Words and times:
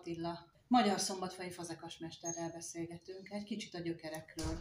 Attila. 0.00 0.48
Magyar 0.68 1.00
szombatfai 1.00 1.50
fazekas 1.50 1.98
beszélgetünk, 2.52 3.30
egy 3.30 3.44
kicsit 3.44 3.74
a 3.74 3.78
gyökerekről. 3.78 4.60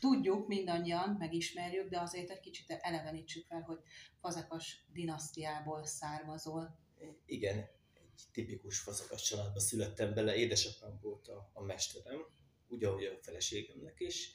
Tudjuk 0.00 0.48
mindannyian, 0.48 1.16
megismerjük, 1.18 1.88
de 1.88 2.00
azért 2.00 2.30
egy 2.30 2.40
kicsit 2.40 2.70
elevenítsük 2.70 3.46
fel, 3.46 3.60
hogy 3.60 3.78
fazekas 4.20 4.84
dinasztiából 4.92 5.84
származol. 5.84 6.78
Igen, 7.24 7.56
egy 7.92 8.22
tipikus 8.32 8.78
fazekas 8.78 9.22
családba 9.22 9.60
születtem 9.60 10.14
bele, 10.14 10.36
édesapám 10.36 10.98
volt 11.02 11.28
a, 11.28 11.50
a 11.52 11.62
mesterem, 11.62 12.26
ugyanúgy 12.68 13.04
a 13.04 13.18
feleségemnek 13.22 14.00
is, 14.00 14.32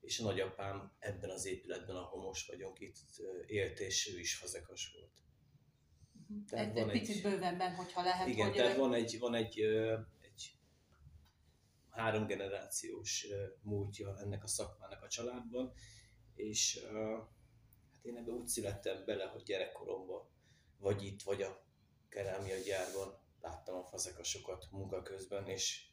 és 0.00 0.18
a 0.18 0.22
nagyapám 0.22 0.92
ebben 0.98 1.30
az 1.30 1.46
épületben, 1.46 1.96
ahol 1.96 2.22
most 2.22 2.48
vagyunk 2.48 2.80
itt 2.80 2.96
élt, 3.46 3.80
és 3.80 4.12
ő 4.14 4.18
is 4.18 4.34
fazekas 4.34 4.92
volt. 4.94 5.12
Tehát 6.48 6.66
egy, 6.66 6.72
van 6.72 6.90
egy 6.90 7.00
picit 7.00 7.22
bővenben, 7.22 7.74
hogyha 7.74 8.02
lehet. 8.02 8.28
Igen, 8.28 8.46
hogy 8.46 8.56
tehát 8.56 8.76
van 8.76 8.94
egy, 8.94 9.18
van 9.18 9.34
egy, 9.34 9.60
egy 10.20 10.56
három 11.90 12.26
generációs 12.26 13.26
múltja 13.62 14.18
ennek 14.18 14.44
a 14.44 14.46
szakmának 14.46 15.02
a 15.02 15.08
családban, 15.08 15.72
és 16.34 16.84
hát 17.92 18.04
én 18.04 18.16
ebben 18.16 18.34
úgy 18.34 18.46
születtem 18.46 19.04
bele, 19.04 19.24
hogy 19.24 19.42
gyerekkoromban 19.42 20.28
vagy 20.78 21.02
itt, 21.02 21.22
vagy 21.22 21.42
a 21.42 21.62
kerámia 22.08 22.56
gyárban 22.58 23.18
láttam 23.40 23.76
a 23.76 23.84
fazekasokat 23.84 24.70
munka 24.70 25.02
közben, 25.02 25.46
és 25.46 25.86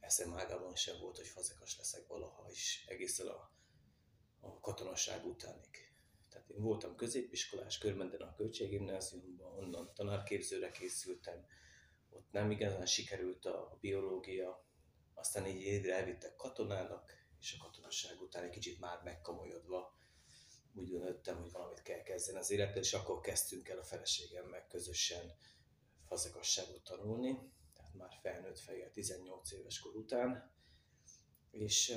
eszem 0.00 0.34
ágában 0.34 0.74
sem 0.74 1.00
volt, 1.00 1.16
hogy 1.16 1.26
fazekas 1.26 1.76
leszek 1.76 2.06
valaha 2.06 2.50
is 2.50 2.84
egészen 2.88 3.26
a, 3.26 3.50
a 4.40 4.60
katonaság 4.60 5.26
utánig. 5.26 5.87
Én 6.48 6.62
voltam 6.62 6.96
középiskolás, 6.96 7.78
körmenden 7.78 8.20
a 8.20 8.34
költséggimnáziumban, 8.34 9.58
onnan 9.58 9.92
tanárképzőre 9.94 10.70
készültem, 10.70 11.46
ott 12.10 12.30
nem 12.30 12.50
igazán 12.50 12.86
sikerült 12.86 13.44
a 13.44 13.78
biológia, 13.80 14.66
aztán 15.14 15.46
így 15.46 15.60
évre 15.60 15.94
elvittek 15.94 16.36
katonának, 16.36 17.12
és 17.40 17.56
a 17.58 17.64
katonaság 17.64 18.20
után 18.20 18.44
egy 18.44 18.50
kicsit 18.50 18.80
már 18.80 19.02
megkomolyodva 19.02 19.96
úgy 20.74 20.88
döntöttem, 20.88 21.40
hogy 21.40 21.50
valamit 21.52 21.82
kell 21.82 22.02
kezdeni 22.02 22.38
az 22.38 22.50
élettel, 22.50 22.82
és 22.82 22.92
akkor 22.92 23.20
kezdtünk 23.20 23.68
el 23.68 23.78
a 23.78 23.84
feleségemmel 23.84 24.66
közösen 24.66 25.32
fazekasságot 26.06 26.84
tanulni, 26.84 27.52
tehát 27.74 27.94
már 27.94 28.18
felnőtt 28.22 28.58
fejjel 28.58 28.90
18 28.90 29.52
éves 29.52 29.80
kor 29.80 29.96
után, 29.96 30.52
és 31.50 31.90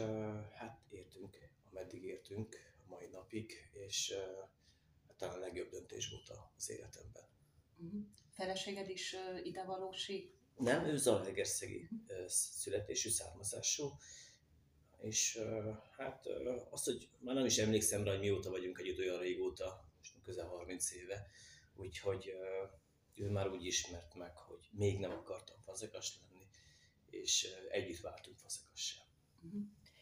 hát 0.54 0.82
értünk, 0.90 1.38
ameddig 1.70 2.04
értünk 2.04 2.71
mai 2.92 3.08
napig, 3.08 3.70
és 3.72 4.14
hát 5.08 5.18
talán 5.18 5.36
a 5.36 5.40
legjobb 5.40 5.70
döntés 5.70 6.10
volt 6.10 6.40
az 6.58 6.70
életemben. 6.70 7.24
Uh-huh. 7.78 8.02
Feleséged 8.30 8.90
is 8.90 9.16
idevalósi? 9.44 10.36
Nem, 10.58 10.86
ő 10.86 10.98
Zalaegerszegi 10.98 11.90
uh-huh. 12.08 12.28
születésű, 12.28 13.10
származású, 13.10 13.90
és 15.02 15.40
hát 15.98 16.26
azt, 16.70 16.86
hogy 16.86 17.10
már 17.20 17.36
nem 17.36 17.46
is 17.46 17.58
emlékszem 17.58 18.04
rá, 18.04 18.12
hogy 18.12 18.20
mióta 18.20 18.50
vagyunk 18.50 18.80
együtt 18.80 19.00
olyan 19.00 19.20
régóta, 19.20 19.86
most 19.98 20.22
közel 20.24 20.48
30 20.48 20.92
éve, 20.92 21.28
úgyhogy 21.76 22.34
ő 23.16 23.30
már 23.30 23.50
úgy 23.50 23.66
ismert 23.66 24.16
meg, 24.16 24.38
hogy 24.38 24.70
még 24.72 25.00
nem 25.00 25.12
akartam 25.12 25.62
fazekas 25.62 26.20
lenni, 26.20 26.48
és 27.10 27.48
együtt 27.70 28.00
váltunk 28.00 28.38
fazekassá. 28.38 29.02
Uh-huh. 29.44 29.62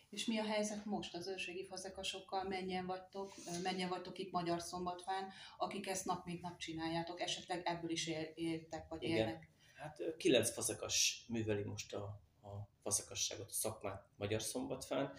És 0.09 0.25
mi 0.25 0.37
a 0.37 0.43
helyzet 0.43 0.85
most 0.85 1.15
az 1.15 1.27
őrségi 1.27 1.65
fazekasokkal? 1.65 2.43
Mennyien 2.43 2.85
vagytok, 2.85 3.33
mennyien 3.63 3.89
vagytok 3.89 4.17
itt 4.17 4.31
Magyar 4.31 4.61
Szombatván, 4.61 5.31
akik 5.57 5.87
ezt 5.87 6.05
nap 6.05 6.25
mint 6.25 6.41
nap 6.41 6.57
csináljátok? 6.57 7.21
Esetleg 7.21 7.61
ebből 7.65 7.89
is 7.89 8.07
éltek, 8.35 8.87
vagy 8.87 9.03
Igen. 9.03 9.17
élnek? 9.17 9.49
Hát 9.75 10.01
kilenc 10.17 10.51
fazekas 10.51 11.25
műveli 11.27 11.63
most 11.63 11.93
a, 11.93 12.03
a 12.41 12.67
fazekasságot, 12.81 13.49
a 13.49 13.53
szakmát 13.53 14.07
Magyar 14.17 14.41
Szombatván, 14.41 15.13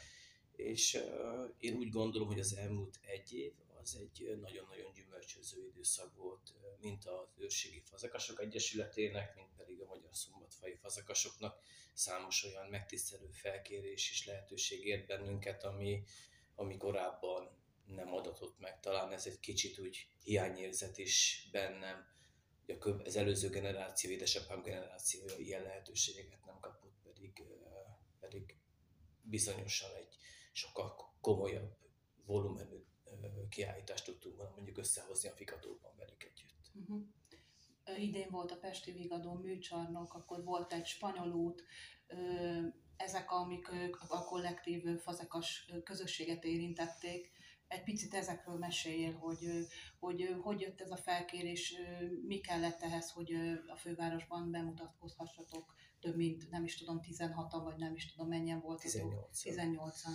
és 0.57 0.95
uh, 0.95 1.55
én 1.59 1.77
úgy 1.77 1.91
gondolom, 1.91 2.29
hogy 2.29 2.39
az 2.39 2.57
elmúlt 2.57 2.99
egy 3.03 3.33
év 3.33 3.53
az 3.83 3.97
egy 4.01 4.39
nagyon-nagyon 4.41 4.93
gyümölcsöző 4.95 5.67
időszak 5.67 6.15
volt, 6.15 6.55
mint 6.81 7.05
az 7.05 7.43
őrségi 7.43 7.83
fazekasok 7.85 8.41
egyesületének, 8.41 9.35
mint 9.35 9.49
pedig 9.57 9.70
a 10.11 10.13
Magyar 10.13 10.17
Szombatfai 10.17 10.75
fazekasoknak. 10.75 11.63
Számos 11.95 12.45
olyan 12.45 12.67
megtisztelő 12.67 13.31
felkérés 13.33 14.11
és 14.11 14.27
lehetőség 14.27 14.87
ért 14.87 15.07
bennünket, 15.07 15.65
ami, 15.65 16.05
ami 16.55 16.77
korábban 16.77 17.59
nem 17.87 18.15
adatott 18.15 18.59
meg. 18.59 18.81
Talán 18.81 19.13
ez 19.13 19.27
egy 19.27 19.41
kicsit 19.41 19.79
úgy 19.79 20.09
hiányérzet 20.23 20.99
is 20.99 21.49
bennem, 21.53 22.09
hogy 22.67 22.95
az 23.05 23.17
előző 23.17 23.49
generáció, 23.49 24.11
édesapám 24.11 24.63
generációja 24.63 25.37
ilyen 25.37 25.63
lehetőségeket 25.63 26.45
nem 26.45 26.59
kapott, 26.61 26.95
pedig, 27.03 27.43
pedig 28.21 28.57
bizonyosan 29.23 29.95
egy 29.95 30.17
sokkal 30.53 31.15
komolyabb 31.21 31.77
volumenű 32.25 32.85
kiállítást 33.49 34.05
tudtunk 34.05 34.37
volna 34.37 34.55
mondjuk 34.55 34.79
összehozni 34.79 35.29
a 35.29 35.35
Vigadóban 35.35 35.97
velük 35.97 36.25
együtt. 36.25 36.71
Uh-huh. 36.75 37.05
Idén 37.99 38.31
volt 38.31 38.51
a 38.51 38.57
Pesti 38.57 38.93
Vigadó 38.93 39.33
műcsarnok, 39.33 40.15
akkor 40.15 40.45
volt 40.45 40.73
egy 40.73 40.87
spanyol 40.87 41.33
út, 41.33 41.65
ezek, 42.97 43.31
amik 43.31 43.69
a 44.09 44.25
kollektív 44.25 44.99
fazekas 44.99 45.73
közösséget 45.85 46.45
érintették. 46.45 47.31
Egy 47.69 47.83
picit 47.83 48.15
ezekről 48.15 48.59
meséljél, 48.59 49.13
hogy, 49.13 49.47
hogy 49.99 50.37
hogy 50.43 50.61
jött 50.61 50.81
ez 50.81 50.91
a 50.91 50.97
felkérés, 50.97 51.75
mi 52.27 52.41
kellett 52.41 52.83
ehhez, 52.83 53.11
hogy 53.11 53.33
a 53.67 53.77
fővárosban 53.77 54.51
bemutatkozhassatok 54.51 55.75
több 56.01 56.17
mint, 56.17 56.51
nem 56.51 56.65
is 56.65 56.77
tudom, 56.77 57.01
16-an, 57.03 57.61
vagy 57.65 57.77
nem 57.77 57.95
is 57.95 58.13
tudom, 58.13 58.29
mennyien 58.29 58.61
volt 58.61 58.81
18 58.81 59.43
18-an. 59.43 60.15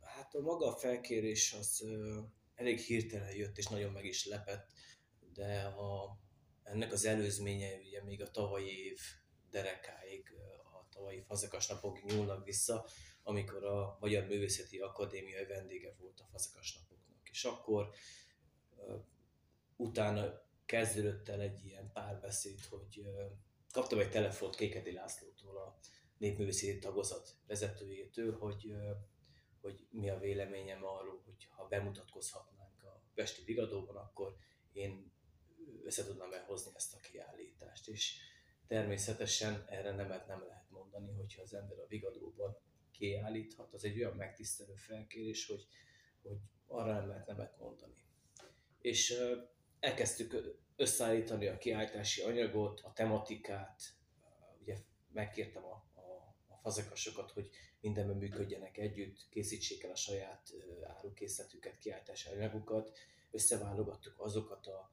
Hát 0.00 0.34
a 0.34 0.40
maga 0.40 0.66
a 0.66 0.76
felkérés 0.76 1.52
az 1.52 1.84
elég 2.54 2.78
hirtelen 2.78 3.34
jött, 3.34 3.58
és 3.58 3.66
nagyon 3.66 3.92
meg 3.92 4.04
is 4.04 4.26
lepett, 4.26 4.70
de 5.32 5.62
a, 5.62 6.18
ennek 6.72 6.92
az 6.92 7.04
előzménye 7.04 7.76
ugye 7.76 8.02
még 8.02 8.22
a 8.22 8.30
tavalyi 8.30 8.84
év 8.84 9.00
derekáig, 9.50 10.32
a 10.72 10.88
tavalyi 10.88 11.22
fazekas 11.22 11.66
napok 11.66 12.02
nyúlnak 12.02 12.44
vissza, 12.44 12.86
amikor 13.22 13.64
a 13.64 13.96
Magyar 14.00 14.26
Művészeti 14.26 14.78
Akadémia 14.78 15.46
vendége 15.46 15.94
volt 15.98 16.20
a 16.20 16.28
fazekas 16.30 16.74
napoknak. 16.74 17.28
És 17.30 17.44
akkor 17.44 17.90
utána 19.76 20.42
kezdődött 20.66 21.28
el 21.28 21.40
egy 21.40 21.64
ilyen 21.64 21.90
párbeszéd, 21.92 22.60
hogy 22.60 23.02
kaptam 23.72 23.98
egy 23.98 24.10
telefont 24.10 24.56
Kékedi 24.56 24.92
Lászlótól, 24.92 25.56
a 25.56 25.78
népművészeti 26.18 26.78
tagozat 26.78 27.36
vezetőjétől, 27.46 28.38
hogy 28.38 28.74
hogy 29.62 29.86
mi 29.90 30.10
a 30.10 30.18
véleményem 30.18 30.84
arról, 30.84 31.22
hogy 31.24 31.46
ha 31.48 31.66
bemutatkozhatnánk 31.66 32.82
a 32.82 33.02
Pesti 33.14 33.42
Vigadóban, 33.44 33.96
akkor 33.96 34.36
én 34.72 35.12
össze 35.84 36.04
tudnám 36.04 36.32
elhozni 36.32 36.72
ezt 36.74 36.94
a 36.94 37.00
kiállítást. 37.00 37.88
És 37.88 38.16
természetesen 38.66 39.64
erre 39.68 39.90
nemet 39.94 40.26
nem 40.26 40.42
lehet 40.46 40.70
mondani, 40.70 41.12
hogyha 41.12 41.42
az 41.42 41.54
ember 41.54 41.78
a 41.78 41.86
Vigadóban 41.86 42.56
kiállíthat, 42.90 43.74
az 43.74 43.84
egy 43.84 43.98
olyan 43.98 44.16
megtisztelő 44.16 44.74
felkérés, 44.74 45.46
hogy, 45.46 45.66
hogy 46.22 46.36
arra 46.66 46.92
nem 46.92 47.08
lehet 47.08 47.26
nemet 47.26 47.58
mondani. 47.58 48.04
És 48.80 49.14
elkezdtük 49.80 50.60
összeállítani 50.76 51.46
a 51.46 51.58
kiállítási 51.58 52.22
anyagot, 52.22 52.80
a 52.80 52.92
tematikát, 52.92 53.82
ugye 54.60 54.76
megkértem 55.12 55.64
a 55.64 55.90
fazekasokat, 56.62 57.30
hogy 57.30 57.50
mindenben 57.80 58.16
működjenek 58.16 58.76
együtt, 58.76 59.28
készítsék 59.28 59.82
el 59.82 59.90
a 59.90 59.96
saját 59.96 60.52
árukészletüket, 60.86 61.78
kiáltási 61.78 62.28
anyagukat, 62.28 62.98
összeválogattuk 63.30 64.20
azokat 64.20 64.66
a 64.66 64.92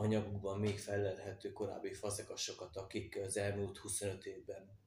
anyagukban 0.00 0.58
még 0.58 0.78
felelhető 0.78 1.52
korábbi 1.52 1.92
fazekasokat, 1.92 2.76
akik 2.76 3.18
az 3.24 3.36
elmúlt 3.36 3.78
25 3.78 4.26
évben 4.26 4.78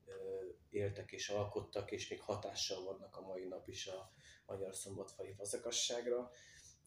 éltek 0.70 1.12
és 1.12 1.30
alkottak, 1.30 1.92
és 1.92 2.10
még 2.10 2.22
hatással 2.22 2.84
vannak 2.84 3.18
a 3.18 3.22
mai 3.22 3.44
nap 3.44 3.68
is 3.68 3.88
a 3.88 4.12
magyar 4.46 4.76
szombatfai 4.76 5.34
fazekasságra, 5.34 6.32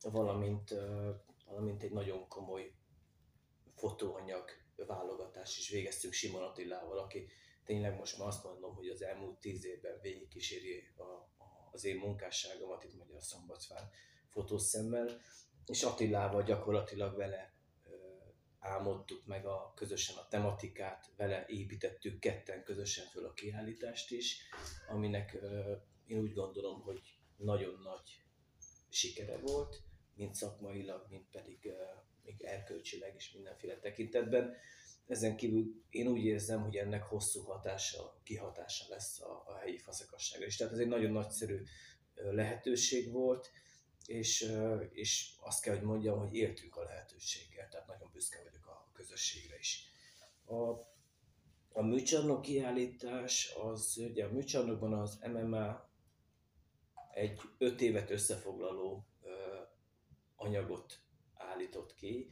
valamint, 0.00 0.74
valamint 1.46 1.82
egy 1.82 1.92
nagyon 1.92 2.28
komoly 2.28 2.72
fotóanyag 3.74 4.50
válogatás 4.76 5.58
is 5.58 5.68
végeztünk 5.68 6.12
Simon 6.12 6.42
Attilával, 6.42 6.98
aki 6.98 7.28
tényleg 7.64 7.96
most 7.96 8.18
már 8.18 8.28
azt 8.28 8.44
mondom, 8.44 8.74
hogy 8.74 8.88
az 8.88 9.02
elmúlt 9.02 9.38
tíz 9.38 9.64
évben 9.64 9.98
végigkíséri 10.02 10.88
a, 10.96 11.02
a, 11.02 11.68
az 11.72 11.84
én 11.84 11.96
munkásságomat 11.96 12.84
itt 12.84 12.98
Magyar 12.98 13.22
Szombatfán 13.22 13.90
fotószemmel, 14.28 15.20
és 15.66 15.82
Attilával 15.82 16.42
gyakorlatilag 16.42 17.16
vele 17.16 17.55
álmodtuk 18.66 19.26
meg 19.26 19.46
a, 19.46 19.72
közösen 19.76 20.16
a 20.16 20.28
tematikát, 20.28 21.12
vele 21.16 21.44
építettük 21.48 22.18
ketten 22.18 22.64
közösen 22.64 23.06
föl 23.06 23.24
a 23.24 23.32
kiállítást 23.32 24.10
is, 24.10 24.38
aminek 24.88 25.38
én 26.06 26.18
úgy 26.18 26.32
gondolom, 26.32 26.80
hogy 26.80 27.00
nagyon 27.36 27.80
nagy 27.82 28.22
sikere 28.88 29.38
volt, 29.38 29.82
mind 30.14 30.34
szakmailag, 30.34 31.06
mind 31.10 31.24
pedig 31.30 31.72
még 32.24 32.42
erkölcsileg 32.42 33.14
is 33.14 33.32
mindenféle 33.32 33.78
tekintetben 33.78 34.56
ezen 35.06 35.36
kívül 35.36 35.84
én 35.90 36.06
úgy 36.06 36.24
érzem, 36.24 36.62
hogy 36.62 36.76
ennek 36.76 37.02
hosszú 37.02 37.40
hatása, 37.40 38.20
kihatása 38.22 38.84
lesz 38.88 39.20
a, 39.20 39.42
a 39.46 39.56
helyi 39.58 39.78
fazekasságra 39.78 40.46
is. 40.46 40.56
Tehát 40.56 40.72
ez 40.72 40.78
egy 40.78 40.88
nagyon 40.88 41.12
nagyszerű 41.12 41.62
lehetőség 42.14 43.12
volt, 43.12 43.50
és, 44.08 44.52
és 44.90 45.34
azt 45.40 45.62
kell, 45.62 45.74
hogy 45.74 45.84
mondjam, 45.84 46.18
hogy 46.18 46.34
éltünk 46.34 46.76
a 46.76 46.82
lehetőséggel, 46.82 47.68
tehát 47.68 47.86
nagyon 47.86 48.10
büszke 48.12 48.42
vagyok 48.42 48.66
a 48.66 48.90
közösségre 48.92 49.58
is. 49.58 49.84
A, 50.44 50.70
a 51.72 51.82
műcsarnok 51.82 52.42
kiállítás, 52.42 53.54
az 53.62 53.96
ugye 53.96 54.24
a 54.24 54.32
műcsarnokban 54.32 54.92
az 54.92 55.18
MMA 55.32 55.90
egy 57.12 57.40
öt 57.58 57.80
évet 57.80 58.10
összefoglaló 58.10 59.06
ö, 59.22 59.28
anyagot 60.36 61.00
állított 61.34 61.94
ki, 61.94 62.30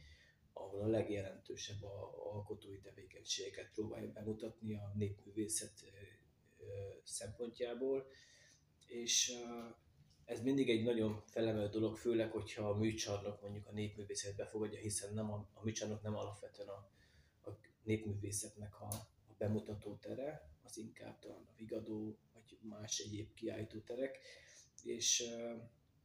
ahol 0.53 0.81
a 0.81 0.87
legjelentősebb 0.87 1.83
a, 1.83 2.15
alkotói 2.33 2.79
tevékenységeket 2.79 3.71
próbálja 3.73 4.11
bemutatni 4.11 4.75
a 4.75 4.91
népművészet 4.95 5.83
szempontjából, 7.03 8.07
és 8.85 9.31
ez 10.25 10.41
mindig 10.41 10.69
egy 10.69 10.83
nagyon 10.83 11.23
felemelő 11.25 11.69
dolog, 11.69 11.97
főleg, 11.97 12.31
hogyha 12.31 12.69
a 12.69 12.77
műcsarnok 12.77 13.41
mondjuk 13.41 13.67
a 13.67 13.71
népművészet 13.71 14.35
befogadja, 14.35 14.79
hiszen 14.79 15.13
nem 15.13 15.31
a, 15.31 15.47
a 15.53 15.63
műcsarnok 15.63 16.01
nem 16.01 16.15
alapvetően 16.15 16.67
a, 16.67 16.89
a 17.49 17.57
népművészetnek 17.83 18.81
a, 18.81 18.87
a 19.27 19.33
bemutató 19.37 19.95
tere, 20.01 20.49
az 20.63 20.77
inkább 20.77 21.19
talán 21.19 21.45
a 21.47 21.53
vigadó, 21.57 22.17
vagy 22.33 22.57
más 22.61 22.99
egyéb 22.99 23.33
kiállító 23.33 23.79
terek, 23.79 24.19
és 24.83 25.23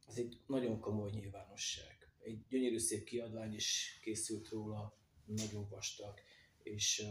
ez 0.07 0.17
egy 0.17 0.41
nagyon 0.47 0.79
komoly 0.79 1.09
nyilvánosság. 1.09 2.09
Egy 2.19 2.45
gyönyörű 2.49 2.77
szép 2.77 3.03
kiadvány 3.03 3.53
is 3.53 3.99
készült 4.01 4.49
róla, 4.49 4.97
nagyon 5.25 5.67
vastag, 5.69 6.13
és 6.63 7.05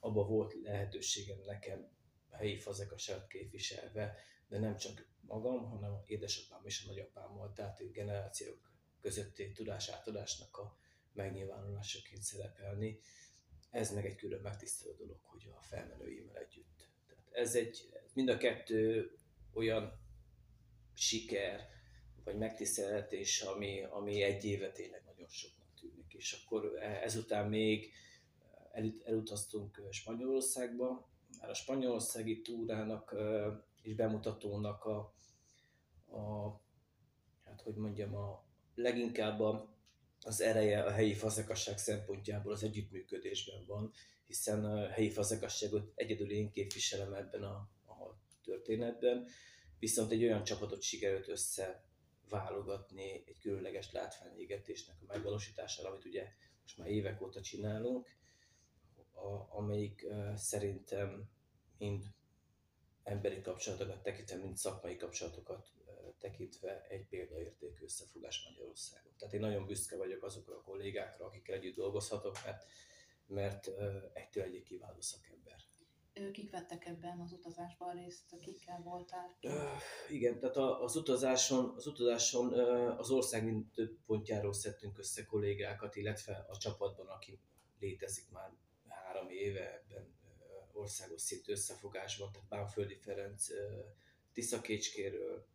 abba 0.00 0.24
volt 0.24 0.54
lehetőségem 0.62 1.38
nekem 1.46 1.88
helyi 2.30 2.58
fazekasát 2.58 3.26
képviselve, 3.26 4.16
de 4.48 4.58
nem 4.58 4.76
csak 4.76 5.06
magam, 5.20 5.64
hanem 5.64 6.02
édesapám 6.06 6.60
és 6.64 6.84
a 6.84 6.88
nagyapámmal, 6.88 7.52
tehát 7.52 7.92
generációk 7.92 8.70
közötti 9.00 9.52
tudásátadásnak 9.52 10.56
a 10.56 10.76
megnyilvánulásaként 11.12 12.22
szerepelni. 12.22 12.98
Ez 13.70 13.94
meg 13.94 14.06
egy 14.06 14.16
külön 14.16 14.40
megtisztelő 14.40 14.94
dolog, 14.94 15.18
hogy 15.22 15.52
a 15.58 15.62
felmenőimmel 15.62 16.36
együtt. 16.36 16.88
Tehát 17.06 17.24
ez 17.32 17.54
egy, 17.54 17.88
mind 18.12 18.28
a 18.28 18.36
kettő 18.36 19.10
olyan 19.52 20.00
siker, 20.94 21.68
vagy 22.24 22.36
megtiszteltetés, 22.36 23.40
ami, 23.40 23.82
ami 23.82 24.22
egy 24.22 24.44
éve 24.44 24.72
tényleg 24.72 25.02
nagyon 25.04 25.28
soknak 25.28 25.68
tűnik. 25.80 26.14
És 26.14 26.32
akkor 26.32 26.76
ezután 26.82 27.48
még 27.48 27.92
el, 28.72 28.94
elutaztunk 29.04 29.82
Spanyolországba, 29.90 31.08
már 31.40 31.50
a 31.50 31.54
spanyolországi 31.54 32.40
túrának 32.40 33.14
és 33.86 33.94
bemutatónak 33.94 34.84
a, 34.84 35.14
a 36.16 36.50
hát 37.44 37.60
hogy 37.60 37.74
mondjam, 37.74 38.14
a 38.14 38.44
leginkább 38.74 39.40
a, 39.40 39.74
az 40.20 40.40
ereje 40.40 40.82
a 40.82 40.90
helyi 40.90 41.14
fazekasság 41.14 41.78
szempontjából 41.78 42.52
az 42.52 42.62
együttműködésben 42.62 43.64
van, 43.66 43.92
hiszen 44.26 44.64
a 44.64 44.88
helyi 44.88 45.10
fazekasságot 45.10 45.92
egyedül 45.94 46.30
én 46.30 46.50
képviselem 46.50 47.12
ebben 47.12 47.42
a, 47.42 47.54
a 47.86 48.18
történetben, 48.44 49.28
viszont 49.78 50.10
egy 50.10 50.22
olyan 50.22 50.44
csapatot 50.44 50.82
sikerült 50.82 51.28
össze 51.28 51.84
válogatni 52.28 53.24
egy 53.26 53.38
különleges 53.40 53.92
látványégetésnek 53.92 54.96
a 55.00 55.12
megvalósítására, 55.12 55.90
amit 55.90 56.04
ugye 56.04 56.32
most 56.62 56.78
már 56.78 56.88
évek 56.88 57.22
óta 57.22 57.40
csinálunk, 57.40 58.08
a, 59.12 59.56
amelyik 59.56 60.06
uh, 60.08 60.34
szerintem 60.34 61.30
mind 61.78 62.15
emberi 63.06 63.40
kapcsolatokat 63.40 64.02
tekintve, 64.02 64.36
mind 64.36 64.56
szakmai 64.56 64.96
kapcsolatokat 64.96 65.68
tekintve 66.18 66.86
egy 66.88 67.06
példaértékű 67.06 67.84
összefogás 67.84 68.44
Magyarországon. 68.48 69.12
Tehát 69.18 69.34
én 69.34 69.40
nagyon 69.40 69.66
büszke 69.66 69.96
vagyok 69.96 70.22
azokra 70.22 70.54
a 70.54 70.62
kollégákra, 70.62 71.26
akikkel 71.26 71.54
együtt 71.54 71.74
dolgozhatok, 71.74 72.36
mert, 72.44 72.64
mert 73.26 73.70
egytől 74.12 74.42
egyik 74.42 74.64
kiváló 74.64 75.00
szakember. 75.00 75.56
Kik 76.32 76.50
vettek 76.50 76.86
ebben 76.86 77.20
az 77.20 77.32
utazásban 77.32 77.94
részt, 77.94 78.38
kikkel 78.40 78.80
voltál? 78.84 79.36
igen, 80.08 80.38
tehát 80.38 80.56
az 80.56 80.96
utazáson, 80.96 81.72
az 81.76 81.86
utazáson 81.86 82.52
az 82.98 83.10
ország 83.10 83.44
mind 83.44 83.70
több 83.72 83.98
pontjáról 84.06 84.52
szedtünk 84.52 84.98
össze 84.98 85.24
kollégákat, 85.24 85.96
illetve 85.96 86.46
a 86.48 86.56
csapatban, 86.56 87.06
aki 87.06 87.40
létezik 87.78 88.30
már 88.30 88.52
három 88.88 89.30
éve 89.30 89.74
ebben 89.74 90.15
országos 90.76 91.22
szintű 91.22 91.52
összefogásban, 91.52 92.32
tehát 92.32 92.48
Bánföldi 92.48 92.96
Ferenc 92.96 93.46
Tiszakécskéről, 94.32 95.46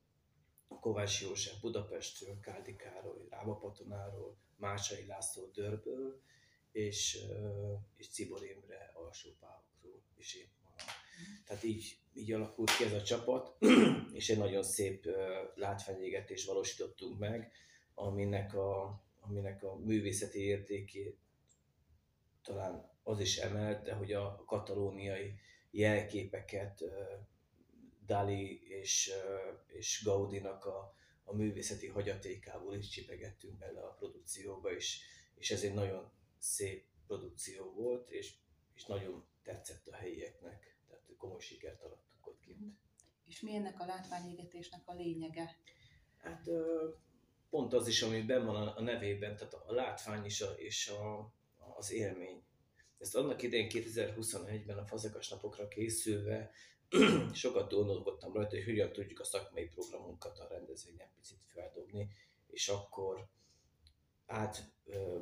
Kovács 0.68 1.22
József 1.22 1.60
Budapestről, 1.60 2.40
Káldi 2.40 2.76
Károly 2.76 3.28
Rámapatonáról, 3.30 4.38
Másai 4.58 5.06
László 5.06 5.46
Dörből, 5.54 6.22
és, 6.72 7.18
és 7.98 8.10
Cibor 8.10 8.44
Imre 8.44 8.92
Alsópál 8.94 9.62
és 10.22 10.36
én 10.36 10.48
magam. 10.64 10.86
Tehát 11.46 11.64
így, 11.64 11.98
így 12.14 12.32
alakult 12.32 12.76
ki 12.76 12.84
ez 12.84 12.94
a 12.94 13.04
csapat, 13.04 13.56
és 14.20 14.30
egy 14.30 14.38
nagyon 14.38 14.64
szép 14.64 15.08
látványégetést 15.56 16.48
valósítottunk 16.48 17.20
meg, 17.20 17.52
aminek 17.94 18.54
a, 18.54 19.02
aminek 19.20 19.64
a 19.64 19.76
művészeti 19.76 20.40
értékét 20.40 21.18
talán 22.44 22.90
az 23.04 23.20
is 23.20 23.38
emelte, 23.38 23.94
hogy 23.94 24.12
a 24.14 24.44
katalóniai 24.46 25.34
jelképeket 25.72 26.84
Dali 28.06 28.68
és, 28.68 29.12
és 29.68 30.02
Gaudinak 30.04 30.66
a, 30.66 30.96
a 31.24 31.36
művészeti 31.36 31.88
hagyatékából 31.88 32.76
is 32.76 32.90
csipegettünk 32.90 33.58
bele 33.58 33.82
a 33.82 33.94
produkcióba, 33.94 34.74
és, 34.74 35.02
és 35.36 35.52
ez 35.52 35.64
egy 35.64 35.74
nagyon 35.74 36.12
szép 36.38 36.86
produkció 37.08 37.74
volt, 37.74 38.10
és, 38.10 38.36
és 38.74 38.86
nagyon 38.86 39.26
tetszett 39.44 39.88
a 39.88 39.96
helyieknek, 39.96 40.78
tehát 40.88 41.04
komoly 41.18 41.40
sikert 41.40 41.82
arattunk 41.82 42.28
ott 42.28 42.40
kint. 42.40 42.78
És 43.26 43.42
mi 43.42 43.56
ennek 43.56 43.80
a 43.80 43.86
látványégetésnek 43.86 44.82
a 44.86 44.94
lényege? 44.94 45.58
Hát 46.18 46.50
pont 47.50 47.74
az 47.74 47.88
is, 47.88 48.02
ami 48.02 48.22
benn 48.22 48.46
van 48.46 48.68
a 48.68 48.82
nevében, 48.82 49.36
tehát 49.36 49.54
a 49.54 49.74
látvány 49.74 50.26
is 50.26 50.42
a, 50.42 50.52
és 50.52 50.88
a, 50.88 51.34
az 51.82 51.92
élmény. 51.92 52.44
Ezt 52.98 53.16
annak 53.16 53.42
idején 53.42 53.70
2021-ben 53.74 54.78
a 54.78 54.86
fazekas 54.86 55.30
napokra 55.30 55.68
készülve 55.68 56.52
sokat 57.34 57.72
gondolkodtam 57.72 58.34
rajta, 58.34 58.56
hogy 58.56 58.66
hogyan 58.66 58.92
tudjuk 58.92 59.20
a 59.20 59.24
szakmai 59.24 59.68
programunkat 59.68 60.40
a 60.40 60.48
rendezvényen 60.48 61.08
picit 61.16 61.40
feldobni, 61.48 62.10
és 62.48 62.68
akkor 62.68 63.28
át 64.26 64.72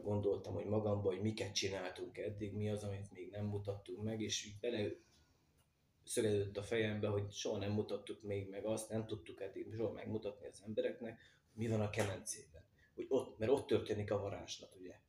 gondoltam, 0.03 0.53
hogy 0.53 0.65
magamba, 0.65 1.09
hogy 1.09 1.21
miket 1.21 1.53
csináltunk 1.53 2.17
eddig, 2.17 2.53
mi 2.53 2.69
az, 2.69 2.83
amit 2.83 3.11
még 3.11 3.29
nem 3.29 3.45
mutattunk 3.45 4.03
meg, 4.03 4.21
és 4.21 4.45
így 4.45 4.59
bele 4.59 4.89
szögedett 6.03 6.57
a 6.57 6.63
fejembe, 6.63 7.07
hogy 7.07 7.31
soha 7.31 7.57
nem 7.57 7.71
mutattuk 7.71 8.23
még 8.23 8.49
meg 8.49 8.65
azt, 8.65 8.89
nem 8.89 9.05
tudtuk 9.05 9.41
eddig 9.41 9.73
soha 9.75 9.91
megmutatni 9.91 10.47
az 10.47 10.61
embereknek, 10.65 11.21
mi 11.53 11.67
van 11.67 11.81
a 11.81 11.89
kemencében. 11.89 12.63
Hogy 12.95 13.05
ott, 13.09 13.37
mert 13.37 13.51
ott 13.51 13.67
történik 13.67 14.11
a 14.11 14.19
varázslat, 14.19 14.75
ugye. 14.75 14.99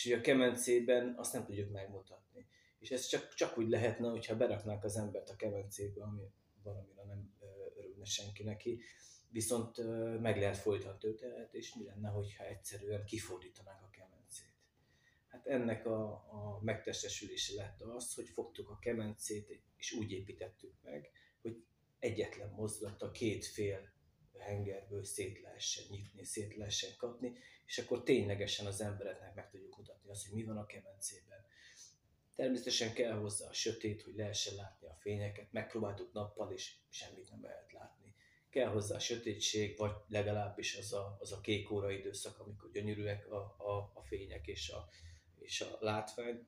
És 0.00 0.06
ugye 0.06 0.16
a 0.16 0.20
kemencében 0.20 1.14
azt 1.16 1.32
nem 1.32 1.44
tudjuk 1.44 1.70
megmutatni. 1.70 2.46
És 2.78 2.90
ez 2.90 3.06
csak, 3.06 3.34
csak 3.34 3.58
úgy 3.58 3.68
lehetne, 3.68 4.08
hogyha 4.08 4.36
beraknák 4.36 4.84
az 4.84 4.96
embert 4.96 5.30
a 5.30 5.36
kemencébe, 5.36 6.02
ami 6.02 6.22
valamire 6.62 7.04
nem 7.04 7.34
örülne 7.76 8.04
senki 8.04 8.42
neki 8.42 8.82
viszont 9.30 9.76
meg 10.20 10.38
lehet 10.38 10.56
folytatni 10.56 11.14
történet, 11.14 11.54
és 11.54 11.74
mi 11.74 11.84
lenne, 11.84 12.08
hogyha 12.08 12.44
egyszerűen 12.44 13.04
kifordítanánk 13.04 13.82
a 13.82 13.90
kemencét. 13.90 14.54
Hát 15.26 15.46
ennek 15.46 15.86
a, 15.86 16.10
a 16.12 16.60
megtestesülése 16.62 17.54
lett 17.54 17.80
az, 17.80 18.14
hogy 18.14 18.28
fogtuk 18.28 18.70
a 18.70 18.78
kemencét, 18.78 19.62
és 19.76 19.92
úgy 19.92 20.12
építettük 20.12 20.72
meg, 20.82 21.10
hogy 21.42 21.64
egyetlen 21.98 22.54
a 22.98 23.10
két 23.10 23.44
fél 23.44 23.92
hengerből 24.40 25.04
szét 25.04 25.40
lehessen 25.40 25.84
nyitni, 25.90 26.24
szét 26.24 26.56
lehessen 26.56 26.90
kapni, 26.96 27.32
és 27.66 27.78
akkor 27.78 28.02
ténylegesen 28.02 28.66
az 28.66 28.80
embereknek 28.80 29.34
meg 29.34 29.50
tudjuk 29.50 29.76
mutatni 29.76 30.10
azt, 30.10 30.28
hogy 30.28 30.36
mi 30.36 30.44
van 30.44 30.56
a 30.56 30.66
kemencében. 30.66 31.44
Természetesen 32.34 32.92
kell 32.92 33.18
hozzá 33.18 33.48
a 33.48 33.52
sötét, 33.52 34.02
hogy 34.02 34.14
lehessen 34.14 34.54
látni 34.54 34.86
a 34.86 34.98
fényeket, 35.00 35.52
megpróbáltuk 35.52 36.12
nappal, 36.12 36.52
és 36.52 36.74
semmit 36.88 37.30
nem 37.30 37.42
lehet 37.42 37.72
látni 37.72 38.00
kell 38.50 38.68
hozzá 38.68 38.94
a 38.94 38.98
sötétség, 38.98 39.78
vagy 39.78 39.92
legalábbis 40.08 40.76
az 40.76 40.92
a, 40.92 41.16
az 41.20 41.32
a 41.32 41.40
kék 41.40 41.70
óra 41.70 41.90
időszak, 41.90 42.38
amikor 42.38 42.70
gyönyörűek 42.70 43.30
a, 43.30 43.54
a, 43.58 43.90
a 43.94 44.02
fények 44.02 44.46
és 44.46 44.70
a, 44.70 44.88
és 45.38 45.60
a 45.60 45.76
látvány. 45.80 46.46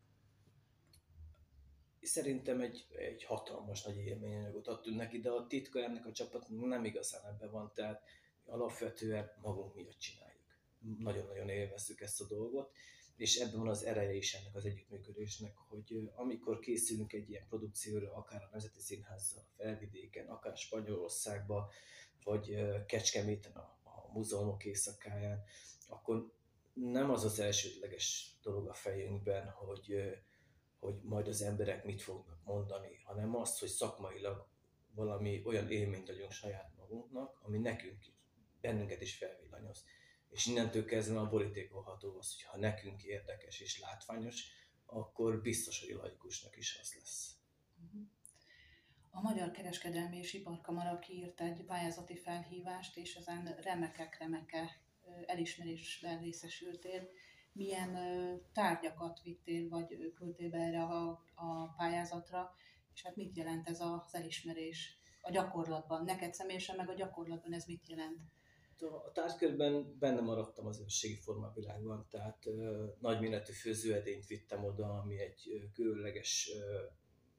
Szerintem 2.03 2.61
egy, 2.61 2.87
egy 2.97 3.25
hatalmas 3.25 3.83
nagy 3.83 3.97
élményanyagot 3.97 4.67
adtunk 4.67 4.97
neki, 4.97 5.21
de 5.21 5.31
a 5.31 5.47
titka 5.47 5.83
ennek 5.83 6.07
a 6.07 6.13
csapatnak 6.13 6.67
nem 6.67 6.85
igazán 6.85 7.25
ebben 7.25 7.51
van, 7.51 7.73
tehát 7.75 8.03
alapvetően 8.45 9.33
magunk 9.43 9.75
miatt 9.75 9.99
csináljuk. 9.99 10.43
Nagyon-nagyon 10.99 11.49
élvezzük 11.49 12.01
ezt 12.01 12.21
a 12.21 12.27
dolgot, 12.27 12.73
és 13.17 13.37
ebben 13.37 13.59
van 13.59 13.69
az 13.69 13.85
ereje 13.85 14.15
is 14.15 14.35
ennek 14.35 14.55
az 14.55 14.65
együttműködésnek, 14.65 15.57
hogy 15.57 16.11
amikor 16.15 16.59
készülünk 16.59 17.13
egy 17.13 17.31
ilyen 17.31 17.47
produkcióra, 17.49 18.15
akár 18.15 18.43
a 18.43 18.49
Nemzeti 18.51 18.81
Színházzal, 18.81 19.45
Felvidéken, 19.57 20.29
akár 20.29 20.57
Spanyolországban, 20.57 21.69
vagy 22.25 22.57
Kecskeméten 22.87 23.53
a, 23.53 23.79
a 23.83 24.13
múzeumok 24.13 24.65
éjszakáján, 24.65 25.45
akkor 25.89 26.33
nem 26.73 27.11
az 27.11 27.25
az 27.25 27.39
elsődleges 27.39 28.37
dolog 28.43 28.69
a 28.69 28.75
fejünkben, 28.75 29.49
hogy, 29.49 29.97
hogy 30.83 31.01
majd 31.03 31.29
az 31.29 31.43
emberek 31.43 31.85
mit 31.85 32.03
fognak 32.03 32.45
mondani, 32.45 33.01
hanem 33.05 33.37
az, 33.37 33.59
hogy 33.59 33.69
szakmailag 33.69 34.49
valami 34.95 35.43
olyan 35.45 35.71
élményt 35.71 36.09
adjunk 36.09 36.33
saját 36.33 36.73
magunknak, 36.77 37.41
ami 37.43 37.59
nekünk 37.59 38.07
is, 38.07 38.15
bennünket 38.61 39.01
is 39.01 39.17
felvillanyoz. 39.17 39.85
És 40.31 40.47
innentől 40.47 40.85
kezdve 40.85 41.19
a 41.19 41.29
borítékolható 41.29 42.19
az, 42.19 42.33
hogy 42.35 42.43
ha 42.43 42.59
nekünk 42.59 43.03
érdekes 43.03 43.61
és 43.61 43.81
látványos, 43.81 44.43
akkor 44.87 45.41
biztos, 45.41 45.81
hogy 45.81 45.91
a 45.91 45.97
laikusnak 45.97 46.57
is 46.57 46.79
az 46.81 46.95
lesz. 46.95 47.37
A 49.11 49.21
Magyar 49.21 49.51
Kereskedelmi 49.51 50.17
és 50.17 50.33
Iparkamara 50.33 50.99
kiírt 50.99 51.41
egy 51.41 51.65
pályázati 51.65 52.17
felhívást, 52.17 52.97
és 52.97 53.15
ezen 53.15 53.57
remekek-remeke 53.61 54.83
elismerésben 55.27 56.21
részesültél. 56.21 57.11
Milyen 57.53 57.97
tárgyakat 58.53 59.21
vittél, 59.23 59.69
vagy 59.69 60.13
küldtél 60.15 60.51
be 60.51 60.59
erre 60.59 60.83
a, 60.83 61.23
a 61.35 61.75
pályázatra, 61.77 62.55
és 62.95 63.03
hát 63.03 63.17
mit 63.17 63.37
jelent 63.37 63.69
ez 63.69 63.81
az 63.81 64.15
elismerés 64.15 64.99
a 65.21 65.31
gyakorlatban? 65.31 66.05
Neked 66.05 66.35
személyesen, 66.35 66.77
meg 66.77 66.89
a 66.89 66.95
gyakorlatban 66.95 67.53
ez 67.53 67.65
mit 67.65 67.89
jelent? 67.89 68.19
A 69.05 69.13
tárgykörben 69.13 69.97
benne 69.99 70.21
maradtam 70.21 70.67
az 70.67 70.81
őrségi 70.81 71.17
formavilágban, 71.17 72.07
tehát 72.11 72.47
ö, 72.47 72.87
nagy 73.01 73.21
méretű 73.21 73.53
főzőedényt 73.53 74.27
vittem 74.27 74.65
oda, 74.65 74.99
ami 74.99 75.21
egy 75.21 75.71
különleges 75.73 76.51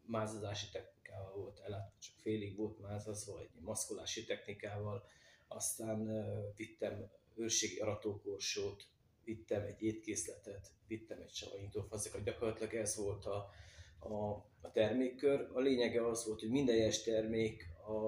mázazási 0.06 0.70
technikával 0.72 1.34
volt 1.34 1.60
ellátva, 1.60 1.98
csak 2.00 2.16
félig 2.16 2.58
volt 2.58 2.80
mázazva, 2.80 3.40
egy 3.40 3.50
maszkolási 3.60 4.26
technikával, 4.26 5.04
aztán 5.48 6.26
vittem 6.56 7.12
őrségi 7.36 7.80
aratókorsót, 7.80 8.88
vittem 9.24 9.62
egy 9.62 9.82
étkészletet, 9.82 10.72
vittem 10.88 11.20
egy 11.22 11.34
savanyítófazekat, 11.34 12.24
gyakorlatilag 12.24 12.74
ez 12.74 12.96
volt 12.96 13.26
a, 13.26 13.50
a, 14.00 14.32
a 14.62 14.72
termékkör. 14.72 15.50
A 15.54 15.60
lényege 15.60 16.08
az 16.08 16.26
volt, 16.26 16.40
hogy 16.40 16.50
minden 16.50 16.76
egyes 16.76 17.04
termék 17.04 17.70
a, 17.88 18.06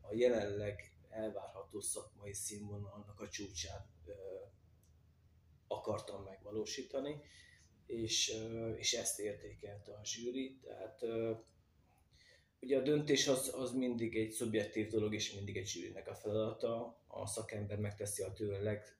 a 0.00 0.14
jelenleg 0.14 0.92
elvárható 1.10 1.80
szakmai 1.80 2.32
színvonalnak 2.32 3.20
a 3.20 3.28
csúcsán 3.28 3.86
ö, 4.06 4.12
akartam 5.66 6.22
megvalósítani, 6.22 7.20
és, 7.86 8.32
ö, 8.34 8.70
és 8.70 8.92
ezt 8.92 9.20
értékelte 9.20 9.92
a 9.92 10.04
zsűri. 10.04 10.58
Tehát 10.62 11.02
ö, 11.02 11.32
ugye 12.60 12.78
a 12.78 12.82
döntés 12.82 13.28
az, 13.28 13.54
az 13.54 13.72
mindig 13.72 14.16
egy 14.16 14.30
szubjektív 14.30 14.88
dolog, 14.88 15.14
és 15.14 15.34
mindig 15.34 15.56
egy 15.56 15.66
zsűrinek 15.66 16.08
a 16.08 16.14
feladata. 16.14 16.98
A 17.06 17.26
szakember 17.26 17.78
megteszi 17.78 18.22
a 18.22 18.32
tőle 18.32 18.58
leg, 18.58 18.96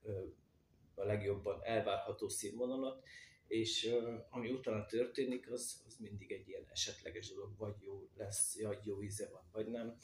a 0.98 1.04
legjobban 1.04 1.60
elvárható 1.62 2.28
színvonalat, 2.28 3.02
és 3.46 3.94
ami 4.30 4.50
utána 4.50 4.86
történik, 4.86 5.50
az, 5.50 5.82
az 5.86 5.96
mindig 5.98 6.32
egy 6.32 6.48
ilyen 6.48 6.66
esetleges 6.72 7.32
dolog, 7.32 7.56
vagy 7.56 7.74
jó 7.80 8.08
lesz, 8.16 8.62
vagy 8.62 8.86
jó 8.86 9.02
íze 9.02 9.28
van, 9.32 9.42
vagy 9.52 9.66
nem. 9.66 9.96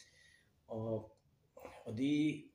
A, 0.66 1.12
a 1.84 1.90
díj, 1.94 2.50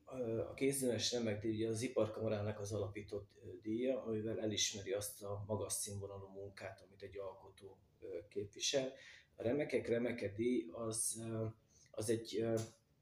a 0.48 0.54
kézműves 0.54 1.12
remek 1.12 1.40
díj, 1.40 1.54
ugye 1.54 1.68
az 1.68 1.82
iparkamarának 1.82 2.60
az 2.60 2.72
alapított 2.72 3.30
díja, 3.62 4.02
amivel 4.02 4.40
elismeri 4.40 4.92
azt 4.92 5.22
a 5.22 5.44
magas 5.46 5.72
színvonalú 5.72 6.28
munkát, 6.28 6.82
amit 6.86 7.02
egy 7.02 7.18
alkotó 7.18 7.78
képvisel. 8.28 8.92
A 9.36 9.42
remekek 9.42 9.88
remeke 9.88 10.32
díj 10.32 10.68
az, 10.72 11.22
az, 11.90 12.10
egy, 12.10 12.44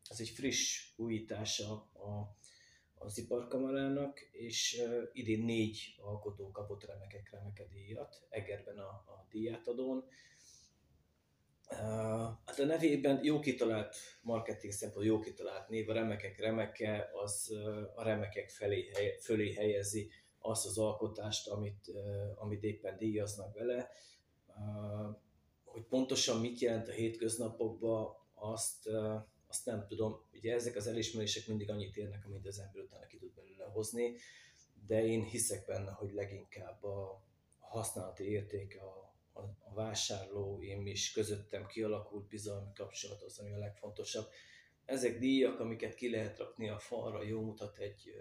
az 0.08 0.20
egy 0.20 0.28
friss 0.28 0.92
újítása 0.96 1.72
a, 1.74 2.36
az 2.98 3.18
iparkamarának, 3.18 4.20
és 4.20 4.82
idén 5.12 5.44
négy 5.44 5.94
alkotó 6.00 6.50
kapott 6.50 6.84
remekek 6.84 7.30
remeke 7.30 7.64
díjat, 7.64 8.26
Egerben 8.28 8.78
a, 8.78 8.88
a 8.88 9.26
díjátadón. 9.30 10.04
Hát 12.44 12.58
a 12.58 12.64
nevében 12.64 13.24
jó 13.24 13.40
kitalált 13.40 13.96
marketing 14.22 14.72
szempont, 14.72 15.06
jó 15.06 15.20
kitalált 15.20 15.68
név, 15.68 15.88
a 15.88 15.92
remekek 15.92 16.40
remeke, 16.40 17.10
az 17.12 17.54
a 17.94 18.02
remekek 18.02 18.50
felé, 18.50 18.90
fölé 19.20 19.52
helyezi 19.52 20.10
azt 20.38 20.66
az 20.66 20.78
alkotást, 20.78 21.48
amit, 21.48 21.90
amit 22.34 22.62
éppen 22.62 22.96
díjaznak 22.96 23.54
vele. 23.54 23.90
Hogy 25.64 25.82
pontosan 25.82 26.40
mit 26.40 26.58
jelent 26.58 26.88
a 26.88 26.92
hétköznapokban, 26.92 28.16
azt, 28.34 28.88
azt 29.48 29.66
nem 29.66 29.86
tudom. 29.88 30.26
Ugye 30.32 30.54
ezek 30.54 30.76
az 30.76 30.86
elismerések 30.86 31.46
mindig 31.46 31.70
annyit 31.70 31.96
érnek, 31.96 32.24
amit 32.24 32.46
az 32.46 32.58
ember 32.58 32.82
utána 32.82 33.06
ki 33.06 33.18
tud 33.18 33.34
belőle 33.34 33.64
hozni, 33.64 34.16
de 34.86 35.06
én 35.06 35.22
hiszek 35.22 35.66
benne, 35.66 35.90
hogy 35.90 36.12
leginkább 36.12 36.84
a 36.84 37.22
használati 37.58 38.24
értéke 38.24 38.80
a 38.80 39.08
a, 39.38 39.70
a 39.70 39.74
vásárló, 39.74 40.62
én 40.62 40.86
is 40.86 41.12
közöttem 41.12 41.66
kialakult 41.66 42.28
bizalmi 42.28 42.72
kapcsolat 42.74 43.22
az, 43.22 43.38
ami 43.38 43.52
a 43.52 43.58
legfontosabb. 43.58 44.28
Ezek 44.84 45.18
díjak, 45.18 45.60
amiket 45.60 45.94
ki 45.94 46.10
lehet 46.10 46.38
rakni 46.38 46.68
a 46.68 46.78
falra, 46.78 47.22
jó 47.22 47.40
mutat 47.40 47.78
egy, 47.78 48.14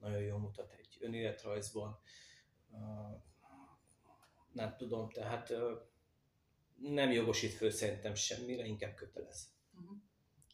nagyon 0.00 0.20
jó 0.20 0.36
mutat 0.36 0.72
egy 0.72 0.96
önéletrajzban. 1.00 1.98
Nem 4.52 4.76
tudom, 4.76 5.10
tehát 5.10 5.52
nem 6.76 7.10
jogosít 7.10 7.52
föl 7.52 7.70
szerintem 7.70 8.14
semmire, 8.14 8.64
inkább 8.64 8.94
kötelez. 8.94 9.48
Uh-huh. 9.74 9.96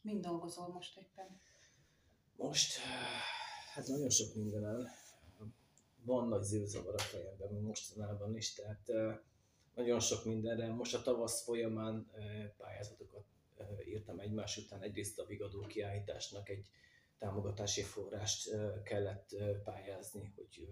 Mind 0.03 0.23
dolgozol 0.25 0.69
most 0.69 0.99
éppen? 0.99 1.41
Most, 2.37 2.79
hát 3.75 3.87
nagyon 3.87 4.11
sok 4.11 4.35
mindenen. 4.35 4.89
Van 6.05 6.29
nagy 6.29 6.43
zűrzavar 6.43 6.95
a 6.95 6.99
fejemben 6.99 7.53
mostanában 7.53 8.37
is, 8.37 8.53
tehát 8.55 8.91
nagyon 9.75 10.01
sok 10.01 10.25
mindenre. 10.25 10.73
Most 10.73 10.95
a 10.95 11.03
tavasz 11.03 11.43
folyamán 11.43 12.11
pályázatokat 12.57 13.25
írtam 13.85 14.19
egymás 14.19 14.57
után. 14.57 14.83
Egyrészt 14.83 15.19
a 15.19 15.25
Vigadó 15.25 15.61
kiállításnak 15.61 16.49
egy 16.49 16.69
támogatási 17.19 17.83
forrást 17.83 18.51
kellett 18.85 19.37
pályázni, 19.65 20.33
hogy 20.37 20.69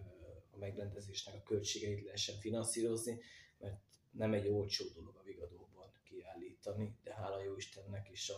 a 0.51 0.57
megrendezésnek 0.57 1.35
a 1.35 1.43
költségeit 1.43 2.05
lehessen 2.05 2.39
finanszírozni, 2.39 3.21
mert 3.59 3.81
nem 4.11 4.33
egy 4.33 4.49
olcsó 4.49 4.85
dolog 4.95 5.17
a 5.17 5.23
Vigadóban 5.23 5.93
kiállítani, 6.05 6.99
de 7.03 7.15
hála 7.15 7.43
jó 7.43 7.57
Istennek 7.57 8.09
és 8.09 8.29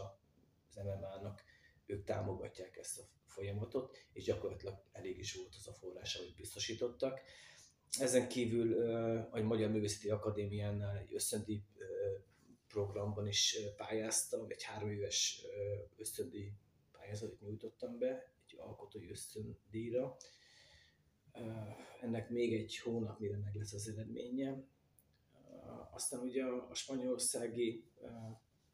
az 0.80 0.86
MMA-nak 0.86 1.42
ők 1.86 2.04
támogatják 2.04 2.76
ezt 2.76 2.98
a 2.98 3.02
folyamatot, 3.26 3.96
és 4.12 4.24
gyakorlatilag 4.24 4.82
elég 4.92 5.18
is 5.18 5.34
volt 5.34 5.54
az 5.54 5.68
a 5.68 5.72
forrás, 5.72 6.16
amit 6.16 6.36
biztosítottak. 6.36 7.20
Ezen 7.98 8.28
kívül 8.28 8.90
a 9.30 9.40
Magyar 9.40 9.70
Művészeti 9.70 10.10
Akadémiánál 10.10 10.96
egy 10.96 11.14
ösztöndíj 11.14 11.62
programban 12.68 13.26
is 13.26 13.58
pályáztam, 13.76 14.46
egy 14.48 14.62
három 14.62 14.90
éves 14.90 15.44
ösztöndíj 15.96 16.52
pályázatot 16.92 17.40
nyújtottam 17.40 17.98
be, 17.98 18.32
egy 18.46 18.58
alkotói 18.58 19.10
ösztöndíjra. 19.10 20.16
Ennek 22.00 22.30
még 22.30 22.54
egy 22.54 22.78
hónap, 22.78 23.18
mire 23.18 23.36
meg 23.36 23.54
lesz 23.54 23.72
az 23.72 23.88
eredménye. 23.88 24.64
Aztán 25.90 26.20
ugye 26.20 26.44
a 26.44 26.74
spanyolországi 26.74 27.84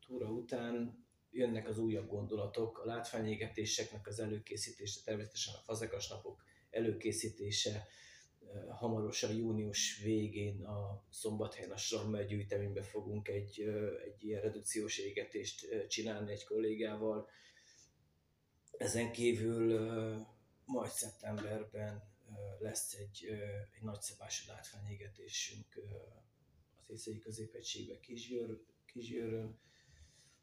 túra 0.07 0.31
után 0.31 1.06
jönnek 1.37 1.69
az 1.69 1.79
újabb 1.79 2.09
gondolatok, 2.09 2.79
a 2.79 2.87
látványégetéseknek 2.87 4.07
az 4.07 4.21
előkészítése, 4.21 5.01
természetesen 5.05 5.55
a 5.55 5.63
fazekas 5.65 6.09
napok 6.09 6.45
előkészítése, 6.71 7.87
hamarosan 8.69 9.35
június 9.35 10.01
végén 10.03 10.65
a 10.65 11.05
Szombathelyen 11.11 11.71
a 11.71 11.77
Srammel 11.77 12.25
gyűjteménybe 12.25 12.83
fogunk 12.83 13.29
egy, 13.29 13.61
egy 14.05 14.25
ilyen 14.25 14.41
redukciós 14.41 14.99
égetést 14.99 15.89
csinálni 15.89 16.33
egy 16.33 16.45
kollégával. 16.45 17.29
Ezen 18.77 19.13
kívül 19.13 19.81
majd 20.65 20.91
szeptemberben 20.91 22.15
lesz 22.59 22.95
egy, 22.95 23.27
egy 23.75 23.83
nagyszabású 23.83 24.45
látványégetésünk 24.49 25.81
az 26.87 26.93
észai 26.93 27.19
középegységbe 27.19 28.01
Kisgyőr, 28.01 28.61
Kisgyőrön. 28.87 29.59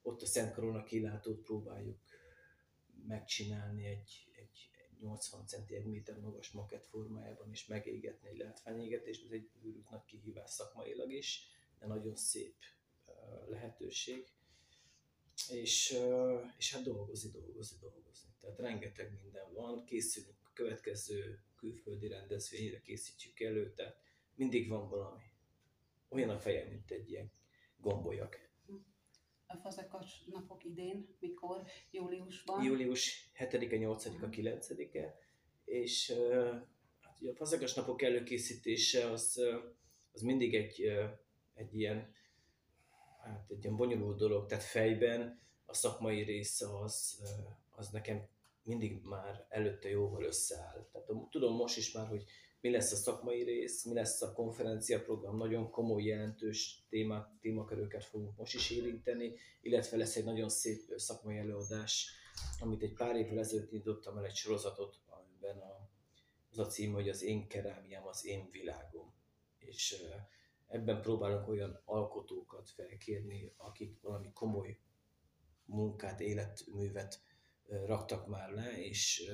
Ott 0.05 0.21
a 0.21 0.25
Szent 0.25 0.53
Korona 0.53 0.83
kilátót 0.83 1.41
próbáljuk 1.41 1.99
megcsinálni 3.07 3.85
egy, 3.85 4.27
80 5.03 5.47
centi, 5.47 5.75
1 5.75 5.85
méter 5.85 6.19
magas 6.19 6.51
makett 6.51 6.85
formájában 6.85 7.51
is 7.51 7.65
megégetni 7.65 8.27
egy 8.27 8.37
látványégetést, 8.37 9.25
ez 9.25 9.31
egy 9.31 9.49
őrült 9.63 9.89
nagy 9.89 10.05
kihívás 10.05 10.49
szakmailag 10.49 11.11
is, 11.11 11.47
de 11.79 11.87
nagyon 11.87 12.15
szép 12.15 12.55
lehetőség. 13.47 14.27
És, 15.49 15.99
és 16.57 16.73
hát 16.73 16.83
dolgozni, 16.83 17.29
dolgozni, 17.31 17.77
dolgozni. 17.79 18.29
Tehát 18.39 18.59
rengeteg 18.59 19.19
minden 19.21 19.53
van, 19.53 19.85
készülünk 19.85 20.37
a 20.43 20.51
következő 20.53 21.43
külföldi 21.55 22.07
rendezvényre, 22.07 22.81
készítjük 22.81 23.39
elő, 23.39 23.73
tehát 23.73 24.01
mindig 24.35 24.69
van 24.69 24.89
valami. 24.89 25.23
Olyan 26.09 26.29
a 26.29 26.39
fejem, 26.39 26.67
mint 26.67 26.91
egy 26.91 27.11
ilyen 27.11 27.31
gombolyag. 27.77 28.35
A 29.53 29.57
fazekas 29.57 30.23
napok 30.31 30.63
idén, 30.63 31.15
mikor? 31.19 31.63
Júliusban? 31.91 32.63
Július 32.63 33.31
7-e, 33.39 33.57
8-a, 33.59 34.29
9-e, 34.29 35.17
és 35.65 36.13
hát 37.01 37.21
ugye 37.21 37.31
a 37.31 37.35
fazekas 37.35 37.73
napok 37.73 38.01
előkészítése 38.01 39.11
az, 39.11 39.41
az 40.11 40.21
mindig 40.21 40.55
egy, 40.55 40.81
egy 41.53 41.75
ilyen 41.75 42.13
hát 43.23 43.45
egy 43.49 43.63
ilyen 43.63 43.75
bonyolult 43.75 44.17
dolog, 44.17 44.45
tehát 44.45 44.63
fejben 44.63 45.39
a 45.65 45.73
szakmai 45.73 46.23
része 46.23 46.79
az, 46.79 47.23
az 47.69 47.89
nekem 47.89 48.27
mindig 48.63 49.01
már 49.03 49.45
előtte 49.49 49.89
jóval 49.89 50.23
összeáll. 50.23 50.87
Tehát 50.91 51.07
tudom 51.29 51.55
most 51.55 51.77
is 51.77 51.91
már, 51.91 52.07
hogy 52.07 52.23
mi 52.63 52.71
lesz 52.71 52.91
a 52.91 52.95
szakmai 52.95 53.43
rész, 53.43 53.83
mi 53.83 53.93
lesz 53.93 54.21
a 54.21 54.33
konferenciaprogram, 54.33 55.37
nagyon 55.37 55.69
komoly, 55.69 56.03
jelentős 56.03 56.85
témák, 56.89 57.27
témaköröket 57.39 58.03
fogunk 58.03 58.37
most 58.37 58.53
is 58.53 58.69
érinteni, 58.69 59.35
illetve 59.61 59.97
lesz 59.97 60.15
egy 60.15 60.23
nagyon 60.23 60.49
szép 60.49 60.81
szakmai 60.95 61.37
előadás, 61.37 62.09
amit 62.59 62.81
egy 62.81 62.93
pár 62.93 63.15
évvel 63.15 63.39
ezelőtt 63.39 63.71
nyitottam 63.71 64.17
el 64.17 64.25
egy 64.25 64.35
sorozatot, 64.35 64.99
amiben 65.05 65.57
a, 65.57 65.89
az 66.51 66.59
a 66.59 66.65
cím, 66.65 66.93
hogy 66.93 67.09
az 67.09 67.23
én 67.23 67.47
kerámiám, 67.47 68.07
az 68.07 68.25
én 68.25 68.49
világom. 68.51 69.13
És 69.57 69.95
ebben 70.67 71.01
próbálunk 71.01 71.47
olyan 71.47 71.81
alkotókat 71.85 72.69
felkérni, 72.69 73.53
akik 73.57 74.01
valami 74.01 74.31
komoly 74.33 74.77
munkát, 75.65 76.19
életművet 76.19 77.21
raktak 77.85 78.27
már 78.27 78.49
le, 78.49 78.83
és 78.83 79.31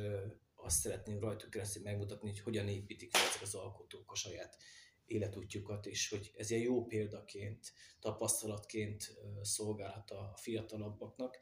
azt 0.69 0.81
szeretném 0.81 1.19
rajtuk 1.19 1.49
keresztül 1.49 1.83
megmutatni, 1.83 2.29
hogy 2.29 2.39
hogyan 2.39 2.67
építik 2.67 3.11
fel 3.11 3.27
ezek 3.27 3.41
az 3.41 3.55
alkotók 3.55 4.11
a 4.11 4.15
saját 4.15 4.57
életútjukat, 5.05 5.85
és 5.85 6.09
hogy 6.09 6.31
ez 6.37 6.51
egy 6.51 6.61
jó 6.61 6.85
példaként, 6.85 7.73
tapasztalatként 7.99 9.17
szolgálhat 9.41 10.11
a 10.11 10.33
fiatalabbaknak. 10.35 11.37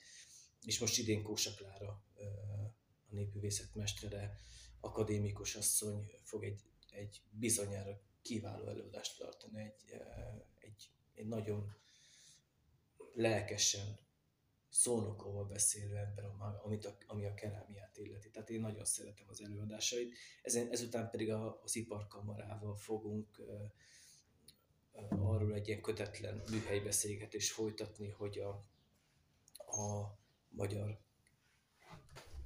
És 0.61 0.79
most 0.79 0.97
idén 0.97 1.23
Kósa 1.23 1.53
Klára, 1.53 2.03
a 3.09 3.13
népművészet 3.13 3.75
mestere, 3.75 4.35
akadémikus 4.79 5.55
asszony 5.55 6.19
fog 6.23 6.43
egy, 6.43 6.61
egy 6.91 7.21
bizonyára 7.29 8.01
kiváló 8.21 8.67
előadást 8.67 9.17
tartani, 9.17 9.61
egy, 9.61 10.01
egy, 10.59 10.91
egy 11.13 11.27
nagyon 11.27 11.75
lelkesen, 13.13 13.99
szónokolva 14.77 15.45
beszélő 15.45 15.95
ember, 15.95 16.25
amit 16.63 16.85
a, 16.85 16.97
ami 17.07 17.25
a 17.25 17.33
kerámiát 17.33 17.97
illeti. 17.97 18.29
Tehát 18.29 18.49
én 18.49 18.59
nagyon 18.59 18.85
szeretem 18.85 19.25
az 19.29 19.41
előadásait. 19.41 20.13
Ezen, 20.41 20.71
ezután 20.71 21.09
pedig 21.09 21.31
a, 21.31 21.61
az 21.63 21.75
iparkamarával 21.75 22.75
fogunk 22.75 23.39
uh, 23.39 23.47
uh, 24.91 25.29
arról 25.29 25.53
egy 25.53 25.67
ilyen 25.67 25.81
kötetlen 25.81 26.43
műhelybeszélgetést 26.49 27.51
folytatni, 27.51 28.09
hogy 28.09 28.39
a, 28.39 28.49
a 29.81 30.17
magyar 30.49 30.99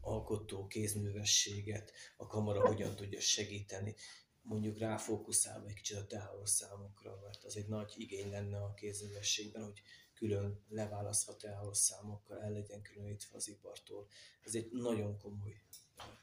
alkotó 0.01 0.67
kézművességet 0.67 1.91
a 2.17 2.27
kamara 2.27 2.67
hogyan 2.67 2.95
tudja 2.95 3.19
segíteni, 3.19 3.95
mondjuk 4.41 4.77
ráfókuszálva 4.77 5.67
egy 5.67 5.73
kicsit 5.73 5.97
a 5.97 6.07
teáros 6.07 6.49
számokra, 6.49 7.19
mert 7.23 7.43
az 7.43 7.55
egy 7.55 7.67
nagy 7.67 7.93
igény 7.97 8.29
lenne 8.29 8.57
a 8.57 8.73
kézművességben, 8.73 9.63
hogy 9.63 9.81
külön 10.21 10.59
leválasztva 10.69 11.35
teáros 11.35 11.77
számokkal 11.77 12.41
el 12.41 12.51
legyen 12.51 12.81
különítve 12.81 13.35
az 13.35 13.47
ipartól. 13.47 14.07
Ez 14.43 14.55
egy 14.55 14.71
nagyon 14.71 15.17
komoly 15.17 15.61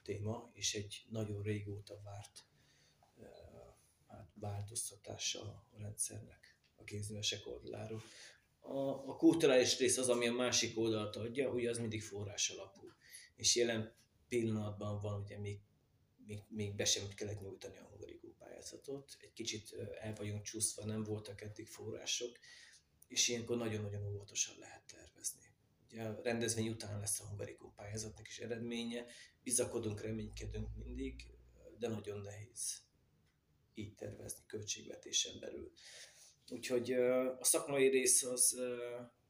téma, 0.02 0.50
és 0.52 0.74
egy 0.74 1.06
nagyon 1.08 1.42
régóta 1.42 2.00
várt 2.04 2.44
hát, 4.06 4.30
változtatása 4.34 5.40
a 5.40 5.78
rendszernek 5.78 6.56
a 6.76 6.84
kézművesek 6.84 7.46
oldaláról. 7.46 8.02
A, 8.60 8.78
a 8.88 9.16
kulturális 9.16 9.78
rész 9.78 9.96
az, 9.96 10.08
ami 10.08 10.26
a 10.26 10.32
másik 10.32 10.78
oldalt 10.78 11.16
adja, 11.16 11.50
ugye 11.50 11.70
az 11.70 11.78
mindig 11.78 12.02
forrás 12.02 12.50
alapú. 12.50 12.92
És 13.36 13.56
jelen 13.56 13.92
pillanatban 14.28 15.00
van 15.00 15.20
ugye 15.22 15.38
még 15.38 15.60
még, 16.26 16.42
még 16.48 16.74
be 16.74 16.84
sem 16.84 17.08
kellett 17.14 17.40
nyújtani 17.40 17.76
a 17.76 17.88
hungarigó 17.90 18.34
pályázatot. 18.38 19.16
Egy 19.20 19.32
kicsit 19.32 19.76
el 20.00 20.14
vagyunk 20.14 20.42
csúszva, 20.42 20.84
nem 20.84 21.02
voltak 21.02 21.40
eddig 21.40 21.66
források, 21.66 22.38
és 23.08 23.28
ilyenkor 23.28 23.56
nagyon-nagyon 23.56 24.14
óvatosan 24.14 24.56
lehet 24.58 24.82
tervezni. 24.86 25.40
Ugye 25.90 26.02
a 26.02 26.20
rendezvény 26.22 26.68
után 26.68 26.98
lesz 26.98 27.20
a 27.20 27.26
hungarigó 27.26 27.72
pályázatnak 27.76 28.28
is 28.28 28.38
eredménye, 28.38 29.06
bizakodunk, 29.42 30.02
reménykedünk 30.02 30.68
mindig, 30.76 31.26
de 31.78 31.88
nagyon 31.88 32.20
nehéz 32.20 32.82
így 33.74 33.94
tervezni 33.94 34.44
költségvetésen 34.46 35.40
belül. 35.40 35.72
Úgyhogy 36.50 36.92
a 37.38 37.44
szakmai 37.44 37.88
rész 37.88 38.22
az, 38.22 38.60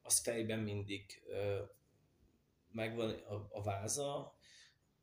az 0.02 0.18
fejben 0.18 0.58
mindig 0.58 1.22
megvan 2.72 3.10
a, 3.10 3.48
a 3.50 3.62
váza, 3.62 4.36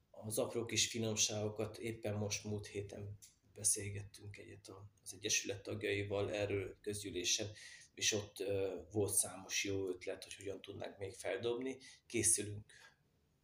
az 0.09 0.37
apró 0.37 0.65
kis 0.65 0.87
finomságokat 0.87 1.77
éppen 1.77 2.13
most 2.13 2.43
múlt 2.43 2.65
héten 2.65 3.17
beszélgettünk 3.55 4.37
egyet 4.37 4.71
az 5.03 5.13
Egyesület 5.13 5.63
tagjaival 5.63 6.33
erről 6.33 6.77
közgyűlésen, 6.81 7.47
és 7.95 8.11
ott 8.11 8.43
volt 8.91 9.13
számos 9.13 9.63
jó 9.63 9.87
ötlet, 9.87 10.23
hogy 10.23 10.33
hogyan 10.33 10.61
tudnánk 10.61 10.97
még 10.97 11.13
feldobni. 11.13 11.77
Készülünk, 12.05 12.65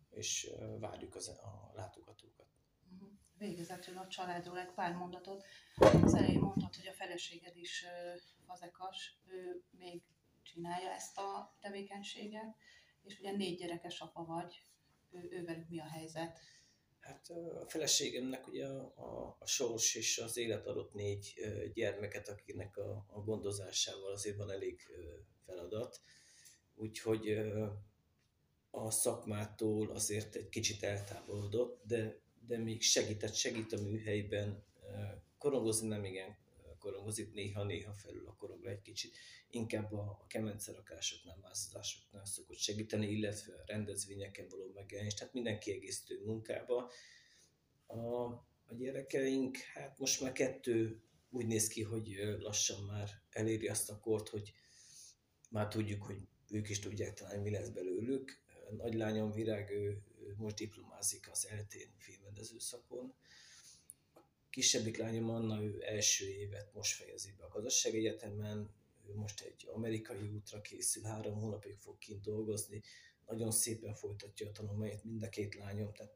és 0.09 0.49
várjuk 0.79 1.15
az, 1.15 1.27
a 1.27 1.71
látogatókat. 1.75 2.47
Mhm. 2.89 3.05
Végezetül 3.37 3.97
a 3.97 4.07
családról 4.07 4.59
egy 4.59 4.73
pár 4.73 4.93
mondatot. 4.93 5.45
Az 5.75 6.13
elején 6.13 6.39
mondtad, 6.39 6.75
hogy 6.75 6.87
a 6.87 6.93
feleséged 6.93 7.55
is 7.55 7.85
fazekas, 8.45 9.19
ő 9.27 9.63
még 9.69 10.01
csinálja 10.43 10.89
ezt 10.89 11.17
a 11.17 11.55
tevékenységet, 11.59 12.55
és 13.03 13.19
ugye 13.19 13.31
négy 13.31 13.57
gyerekes 13.57 13.99
apa 13.99 14.25
vagy, 14.25 14.63
ő, 15.11 15.27
ővelük 15.31 15.69
mi 15.69 15.79
a 15.79 15.87
helyzet? 15.87 16.39
Hát 17.01 17.29
a 17.29 17.65
feleségemnek 17.67 18.47
ugye 18.47 18.67
a, 18.67 18.93
a, 18.95 19.35
a 19.39 19.45
sors 19.45 19.95
és 19.95 20.17
az 20.17 20.37
élet 20.37 20.67
adott 20.67 20.93
négy 20.93 21.33
gyermeket, 21.73 22.29
akiknek 22.29 22.77
a, 22.77 23.05
a 23.07 23.19
gondozásával 23.19 24.11
azért 24.11 24.37
van 24.37 24.51
elég 24.51 24.81
feladat. 25.45 26.01
Úgyhogy 26.75 27.37
a 28.69 28.91
szakmától 28.91 29.89
azért 29.89 30.35
egy 30.35 30.49
kicsit 30.49 30.83
eltávolodott, 30.83 31.81
de, 31.85 32.19
de 32.47 32.57
még 32.57 32.81
segített, 32.81 33.33
segít 33.33 33.73
a 33.73 33.81
műhelyben. 33.81 34.63
Korongozni 35.37 35.87
nem 35.87 36.03
igen 36.03 36.40
korongozik, 36.81 37.33
néha-néha 37.33 37.93
felül 37.93 38.27
a 38.27 38.35
korongra 38.35 38.69
egy 38.69 38.81
kicsit. 38.81 39.15
Inkább 39.49 39.93
a, 39.93 40.17
a 40.21 40.25
kemencerakásoknál, 40.27 41.37
mászásoknál 41.41 42.25
szokott 42.25 42.57
segíteni, 42.57 43.07
illetve 43.07 43.53
a 43.53 43.63
rendezvényeken 43.65 44.47
való 44.49 44.71
megjelenés, 44.73 45.13
tehát 45.13 45.33
minden 45.33 45.59
kiegészítő 45.59 46.23
munkába. 46.25 46.91
A, 47.85 48.23
a 48.65 48.73
gyerekeink, 48.77 49.57
hát 49.57 49.99
most 49.99 50.21
már 50.21 50.31
kettő 50.31 51.01
úgy 51.29 51.45
néz 51.45 51.67
ki, 51.67 51.81
hogy 51.83 52.19
lassan 52.39 52.83
már 52.83 53.09
eléri 53.29 53.67
azt 53.67 53.89
a 53.89 53.99
kort, 53.99 54.29
hogy 54.29 54.53
már 55.49 55.67
tudjuk, 55.67 56.03
hogy 56.03 56.27
ők 56.49 56.69
is 56.69 56.79
tudják 56.79 57.13
talán, 57.13 57.39
mi 57.39 57.49
lesz 57.49 57.69
belőlük. 57.69 58.39
Nagy 58.77 58.93
lányom 58.93 59.31
Virág, 59.31 59.69
ő, 59.69 60.03
ő 60.19 60.35
most 60.37 60.55
diplomázik 60.55 61.29
az 61.31 61.47
eltén 61.47 61.93
filmrendező 61.97 62.59
szakon, 62.59 63.13
kisebbik 64.51 64.97
lányom 64.97 65.29
Anna, 65.29 65.63
ő 65.63 65.83
első 65.85 66.29
évet 66.29 66.73
most 66.73 66.95
fejezi 66.95 67.33
be 67.37 67.43
a 67.43 67.49
gazdaságegyetemen, 67.49 68.69
ő 69.09 69.15
most 69.15 69.41
egy 69.41 69.69
amerikai 69.73 70.27
útra 70.35 70.61
készül, 70.61 71.03
három 71.03 71.39
hónapig 71.39 71.75
fog 71.77 71.97
kint 71.97 72.21
dolgozni, 72.21 72.81
nagyon 73.27 73.51
szépen 73.51 73.93
folytatja 73.93 74.47
a 74.47 74.51
tanulmányát 74.51 75.03
mind 75.03 75.23
a 75.23 75.29
két 75.29 75.55
lányom, 75.55 75.93
tehát 75.93 76.13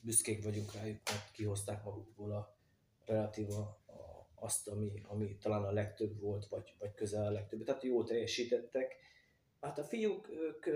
büszkék 0.00 0.44
vagyunk 0.44 0.72
rájuk, 0.72 1.00
mert 1.04 1.30
kihozták 1.30 1.84
magukból 1.84 2.32
a 2.32 2.56
relatíva 3.04 3.82
a, 3.86 4.28
azt, 4.34 4.68
ami, 4.68 5.02
ami 5.02 5.36
talán 5.36 5.64
a 5.64 5.72
legtöbb 5.72 6.20
volt, 6.20 6.46
vagy, 6.46 6.74
vagy 6.78 6.94
közel 6.94 7.26
a 7.26 7.30
legtöbb. 7.30 7.64
Tehát 7.64 7.82
jól 7.82 8.04
teljesítettek. 8.04 8.96
Hát 9.60 9.78
a 9.78 9.84
fiúk, 9.84 10.28
ők 10.30 10.66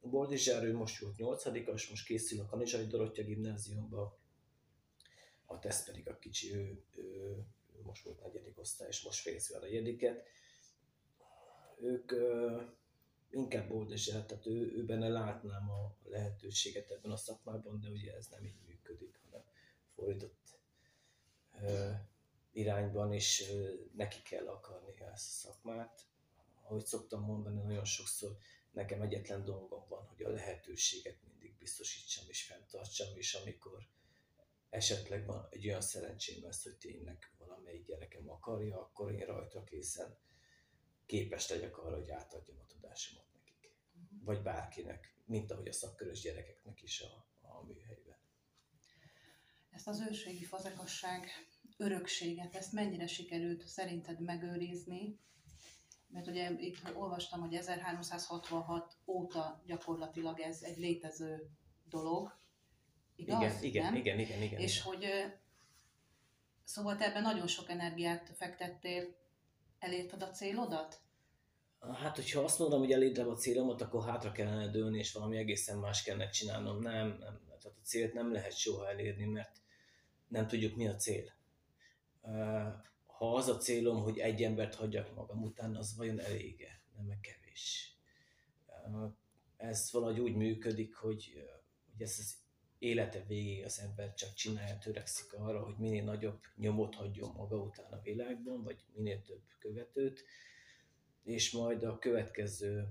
Boldizsár, 0.00 0.64
ő 0.64 0.74
most 0.74 1.00
volt 1.00 1.16
nyolcadikas, 1.16 1.88
most 1.88 2.06
készül 2.06 2.40
a 2.40 2.46
Kanizsai 2.46 2.86
Dorottya 2.86 3.22
gimnáziumba, 3.22 4.18
a 5.52 5.58
tesz 5.58 5.84
pedig 5.84 6.08
a 6.08 6.18
kicsi, 6.18 6.54
ő, 6.54 6.82
ő, 6.96 7.36
most 7.82 8.04
volt 8.04 8.22
negyedik 8.22 8.58
osztály, 8.58 8.88
és 8.88 9.02
most 9.02 9.20
fejezi 9.20 9.54
a 9.54 9.58
negyediket. 9.58 10.26
Ők 11.80 12.10
ö, 12.10 12.62
inkább 13.30 13.68
boldogság, 13.68 14.26
tehát 14.26 14.46
ő, 14.46 14.72
ő 14.76 14.84
benne 14.84 15.08
látnám 15.08 15.70
a 15.70 15.96
lehetőséget 16.04 16.90
ebben 16.90 17.10
a 17.10 17.16
szakmában, 17.16 17.80
de 17.80 17.88
ugye 17.88 18.14
ez 18.14 18.26
nem 18.26 18.44
így 18.44 18.60
működik, 18.66 19.20
hanem 19.24 19.46
fordított 19.94 20.58
ö, 21.62 21.90
irányban, 22.52 23.12
és 23.12 23.48
ö, 23.50 23.72
neki 23.96 24.22
kell 24.22 24.48
akarni 24.48 24.92
ezt 25.12 25.28
a 25.28 25.48
szakmát. 25.48 26.06
Ahogy 26.62 26.84
szoktam 26.84 27.22
mondani, 27.22 27.60
nagyon 27.60 27.84
sokszor 27.84 28.36
nekem 28.70 29.02
egyetlen 29.02 29.44
dolgom 29.44 29.84
van, 29.88 30.06
hogy 30.06 30.22
a 30.22 30.28
lehetőséget 30.28 31.16
mindig 31.28 31.54
biztosítsam 31.58 32.24
és 32.28 32.42
fenntartsam, 32.42 33.16
és 33.16 33.34
amikor 33.34 33.86
esetleg 34.72 35.26
van 35.26 35.46
egy 35.50 35.66
olyan 35.66 35.80
szerencsém 35.80 36.42
lesz, 36.42 36.62
hogy 36.62 36.76
tényleg 36.76 37.32
valamelyik 37.38 37.84
gyerekem 37.84 38.30
akarja, 38.30 38.80
akkor 38.80 39.12
én 39.12 39.26
rajta 39.26 39.64
készen 39.64 40.18
képes 41.06 41.48
legyek 41.48 41.78
arra, 41.78 41.96
hogy 41.96 42.10
átadjam 42.10 42.58
a 42.58 42.66
tudásomat 42.66 43.26
nekik. 43.32 43.74
Vagy 44.24 44.42
bárkinek, 44.42 45.16
mint 45.24 45.50
ahogy 45.50 45.68
a 45.68 45.72
szakkörös 45.72 46.20
gyerekeknek 46.20 46.82
is 46.82 47.00
a, 47.00 47.26
a 47.40 47.64
műhelyben. 47.64 48.16
Ezt 49.70 49.88
az 49.88 50.00
őrségi 50.00 50.44
fazekasság 50.44 51.26
örökséget, 51.76 52.54
ezt 52.54 52.72
mennyire 52.72 53.06
sikerült 53.06 53.66
szerinted 53.66 54.20
megőrizni? 54.20 55.18
Mert 56.08 56.26
ugye 56.26 56.50
itt 56.50 56.94
olvastam, 56.94 57.40
hogy 57.40 57.54
1366 57.54 58.96
óta 59.06 59.62
gyakorlatilag 59.66 60.40
ez 60.40 60.62
egy 60.62 60.76
létező 60.76 61.50
dolog. 61.84 62.40
Igaz? 63.16 63.62
Igen, 63.62 63.62
igen, 63.62 63.94
igen, 63.94 64.18
igen, 64.18 64.42
igen. 64.42 64.60
És 64.60 64.80
hogy 64.80 65.06
szóval 66.64 66.96
te 66.96 67.04
ebben 67.04 67.22
nagyon 67.22 67.46
sok 67.46 67.70
energiát 67.70 68.32
fektettél, 68.34 69.14
elérted 69.78 70.22
a 70.22 70.30
célodat? 70.30 71.00
Hát, 71.80 72.16
hogyha 72.16 72.40
azt 72.40 72.58
mondom, 72.58 72.78
hogy 72.80 72.92
elértem 72.92 73.28
a 73.28 73.34
célomat, 73.34 73.80
akkor 73.80 74.04
hátra 74.04 74.32
kellene 74.32 74.68
dőlni, 74.68 74.98
és 74.98 75.12
valami 75.12 75.36
egészen 75.36 75.78
más 75.78 76.02
kellene 76.02 76.30
csinálnom. 76.30 76.78
Nem, 76.78 77.08
nem. 77.08 77.40
Tehát 77.46 77.64
a 77.64 77.74
célt 77.82 78.12
nem 78.12 78.32
lehet 78.32 78.56
soha 78.56 78.88
elérni, 78.88 79.24
mert 79.24 79.60
nem 80.28 80.46
tudjuk, 80.46 80.76
mi 80.76 80.88
a 80.88 80.96
cél. 80.96 81.32
Ha 83.06 83.34
az 83.34 83.48
a 83.48 83.56
célom, 83.56 84.02
hogy 84.02 84.18
egy 84.18 84.42
embert 84.42 84.74
hagyjak 84.74 85.14
magam 85.14 85.42
után, 85.42 85.76
az 85.76 85.96
vajon 85.96 86.20
elége, 86.20 86.80
nem 87.06 87.20
kevés. 87.20 87.96
Ez 89.56 89.88
valahogy 89.92 90.20
úgy 90.20 90.34
működik, 90.34 90.94
hogy, 90.94 91.32
hogy 91.90 92.02
ez 92.02 92.16
az 92.18 92.34
élete 92.82 93.24
végéig 93.28 93.64
az 93.64 93.80
ember 93.80 94.14
csak 94.14 94.34
csinálja, 94.34 94.78
törekszik 94.78 95.32
arra, 95.32 95.64
hogy 95.64 95.74
minél 95.78 96.04
nagyobb 96.04 96.40
nyomot 96.56 96.94
hagyjon 96.94 97.32
maga 97.36 97.56
után 97.56 97.92
a 97.92 98.00
világban, 98.02 98.62
vagy 98.62 98.84
minél 98.94 99.22
több 99.22 99.42
követőt, 99.58 100.24
és 101.22 101.50
majd 101.50 101.82
a 101.82 101.98
következő 101.98 102.88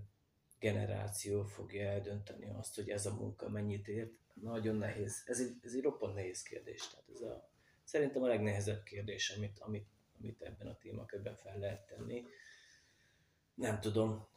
generáció 0.60 1.44
fogja 1.44 1.90
eldönteni 1.90 2.50
azt, 2.50 2.76
hogy 2.76 2.90
ez 2.90 3.06
a 3.06 3.14
munka 3.14 3.50
mennyit 3.50 3.88
ért. 3.88 4.14
Nagyon 4.34 4.76
nehéz, 4.76 5.24
ez 5.26 5.40
egy, 5.40 5.56
ez 5.64 5.74
egy 5.74 5.82
roppant 5.82 6.16
nehéz 6.16 6.44
kérdés. 6.44 6.88
Tehát 6.88 7.10
ez 7.14 7.22
a, 7.22 7.50
szerintem 7.84 8.24
a 8.24 8.28
legnehezebb 8.28 8.84
kérdés, 8.84 9.30
amit, 9.30 9.60
amit, 9.60 9.88
amit 10.20 10.42
ebben 10.42 10.68
a 10.68 10.78
témakörben 10.78 11.36
fel 11.36 11.58
lehet 11.58 11.88
tenni. 11.88 12.26
Nem 13.54 13.80
tudom, 13.80 14.28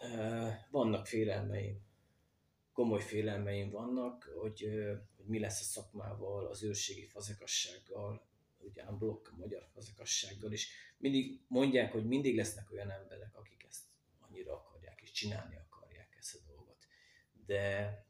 vannak 0.71 1.07
félelmeim, 1.07 1.84
komoly 2.75 3.03
félelmeim 3.03 3.71
vannak, 3.71 4.31
hogy, 4.41 4.69
hogy 5.17 5.27
mi 5.27 5.39
lesz 5.39 5.61
a 5.61 5.65
szakmával, 5.65 6.47
az 6.47 6.63
őrségi 6.63 7.07
fazekassággal, 7.07 8.27
ugye 8.59 8.85
blokk 8.85 9.29
a 9.29 9.37
magyar 9.37 9.69
fazekassággal 9.73 10.53
is. 10.53 10.69
Mindig 10.99 11.41
mondják, 11.49 11.93
hogy 11.93 12.07
mindig 12.07 12.37
lesznek 12.37 12.73
olyan 12.73 12.91
emberek, 12.91 13.37
akik 13.37 13.65
ezt 13.69 13.83
annyira 14.19 14.55
akarják, 14.55 15.01
és 15.03 15.11
csinálni 15.11 15.57
akarják 15.57 16.17
ezt 16.19 16.35
a 16.35 16.39
dolgot. 16.47 16.87
De 17.47 18.07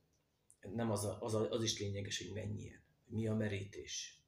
nem 0.73 0.91
az, 0.91 1.05
a, 1.05 1.19
az, 1.21 1.35
a, 1.35 1.51
az 1.51 1.63
is 1.63 1.79
lényeges, 1.79 2.19
hogy 2.19 2.33
mennyien, 2.33 2.83
mi 3.07 3.27
a 3.29 3.35
merítés. 3.35 4.19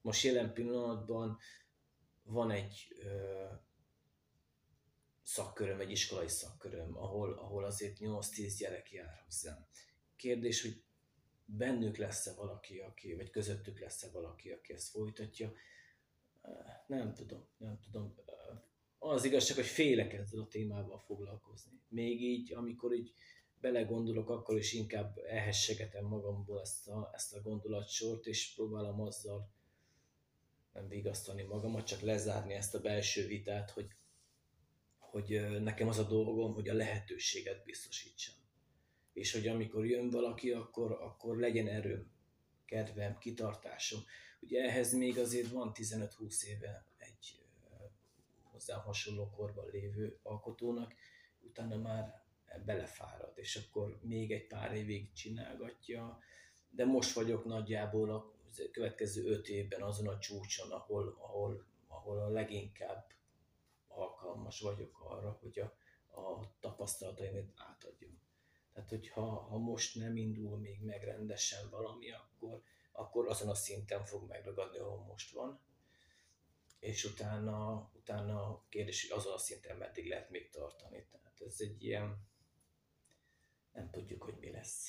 Most 0.00 0.24
jelen 0.24 0.52
pillanatban 0.52 1.38
van 2.22 2.50
egy 2.50 2.96
ö, 3.02 3.44
szakköröm, 5.26 5.80
egy 5.80 5.90
iskolai 5.90 6.28
szakköröm, 6.28 6.96
ahol, 6.96 7.32
ahol 7.32 7.64
azért 7.64 7.96
8-10 8.00 8.54
gyerek 8.58 8.92
jár 8.92 9.22
hozzám. 9.24 9.66
Kérdés, 10.16 10.62
hogy 10.62 10.82
bennük 11.44 11.96
lesz-e 11.96 12.34
valaki, 12.34 12.78
aki, 12.78 13.14
vagy 13.14 13.30
közöttük 13.30 13.80
lesz-e 13.80 14.10
valaki, 14.10 14.50
aki 14.50 14.72
ezt 14.72 14.88
folytatja. 14.88 15.52
Nem 16.86 17.14
tudom, 17.14 17.46
nem 17.56 17.78
tudom. 17.80 18.14
Az 18.98 19.24
igazság, 19.24 19.56
hogy 19.56 19.66
félek 19.66 20.12
ezzel 20.12 20.40
a 20.40 20.48
témával 20.48 20.98
foglalkozni. 20.98 21.80
Még 21.88 22.22
így, 22.22 22.52
amikor 22.52 22.92
így 22.92 23.12
belegondolok, 23.60 24.30
akkor 24.30 24.56
is 24.56 24.72
inkább 24.72 25.18
elhessegetem 25.18 26.04
magamból 26.04 26.60
ezt 26.60 26.88
a, 26.88 27.10
ezt 27.14 27.34
a 27.34 27.40
gondolatsort, 27.40 28.26
és 28.26 28.54
próbálom 28.54 29.00
azzal 29.00 29.50
nem 30.72 30.88
vigasztani 30.88 31.42
magamat, 31.42 31.86
csak 31.86 32.00
lezárni 32.00 32.54
ezt 32.54 32.74
a 32.74 32.80
belső 32.80 33.26
vitát, 33.26 33.70
hogy, 33.70 33.95
hogy 35.16 35.60
nekem 35.62 35.88
az 35.88 35.98
a 35.98 36.06
dolgom, 36.06 36.54
hogy 36.54 36.68
a 36.68 36.74
lehetőséget 36.74 37.64
biztosítsam. 37.64 38.34
És 39.12 39.32
hogy 39.32 39.46
amikor 39.46 39.86
jön 39.86 40.10
valaki, 40.10 40.50
akkor, 40.50 40.92
akkor 40.92 41.38
legyen 41.38 41.68
erőm, 41.68 42.10
kedvem, 42.64 43.18
kitartásom. 43.18 44.00
Ugye 44.40 44.62
ehhez 44.62 44.92
még 44.92 45.18
azért 45.18 45.50
van 45.50 45.72
15-20 45.74 46.42
éve 46.42 46.86
egy 46.96 47.40
hozzám 48.42 48.80
hasonló 48.80 49.30
korban 49.30 49.70
lévő 49.70 50.18
alkotónak, 50.22 50.94
utána 51.40 51.76
már 51.76 52.24
belefárad, 52.64 53.32
és 53.34 53.56
akkor 53.56 53.98
még 54.02 54.32
egy 54.32 54.46
pár 54.46 54.74
évig 54.74 55.12
csinálgatja, 55.12 56.18
de 56.70 56.84
most 56.84 57.14
vagyok 57.14 57.44
nagyjából 57.44 58.10
a 58.10 58.34
következő 58.72 59.24
öt 59.24 59.48
évben 59.48 59.82
azon 59.82 60.08
a 60.08 60.18
csúcson, 60.18 60.70
ahol, 60.70 61.16
ahol, 61.18 61.66
ahol 61.86 62.18
a 62.18 62.28
leginkább 62.28 63.15
alkalmas 63.96 64.60
vagyok 64.60 65.00
arra, 65.00 65.38
hogy 65.40 65.58
a, 65.58 65.76
a 66.20 66.56
tapasztalataimat 66.60 67.52
átadjam. 67.56 68.24
Tehát, 68.72 68.90
hogyha 68.90 69.24
ha 69.24 69.58
most 69.58 69.94
nem 69.94 70.16
indul 70.16 70.58
még 70.58 70.82
meg 70.82 71.04
rendesen 71.04 71.70
valami, 71.70 72.12
akkor, 72.12 72.62
akkor 72.92 73.28
azon 73.28 73.48
a 73.48 73.54
szinten 73.54 74.04
fog 74.04 74.28
megragadni, 74.28 74.78
ahol 74.78 75.04
most 75.04 75.32
van. 75.32 75.60
És 76.78 77.04
utána, 77.04 77.90
utána 77.94 78.64
kérdés, 78.68 79.08
hogy 79.08 79.18
azon 79.18 79.32
a 79.32 79.38
szinten 79.38 79.76
meddig 79.76 80.08
lehet 80.08 80.30
még 80.30 80.50
tartani. 80.50 81.06
Tehát 81.10 81.40
ez 81.40 81.56
egy 81.58 81.84
ilyen, 81.84 82.28
nem 83.72 83.90
tudjuk, 83.90 84.22
hogy 84.22 84.36
mi 84.38 84.50
lesz. 84.50 84.84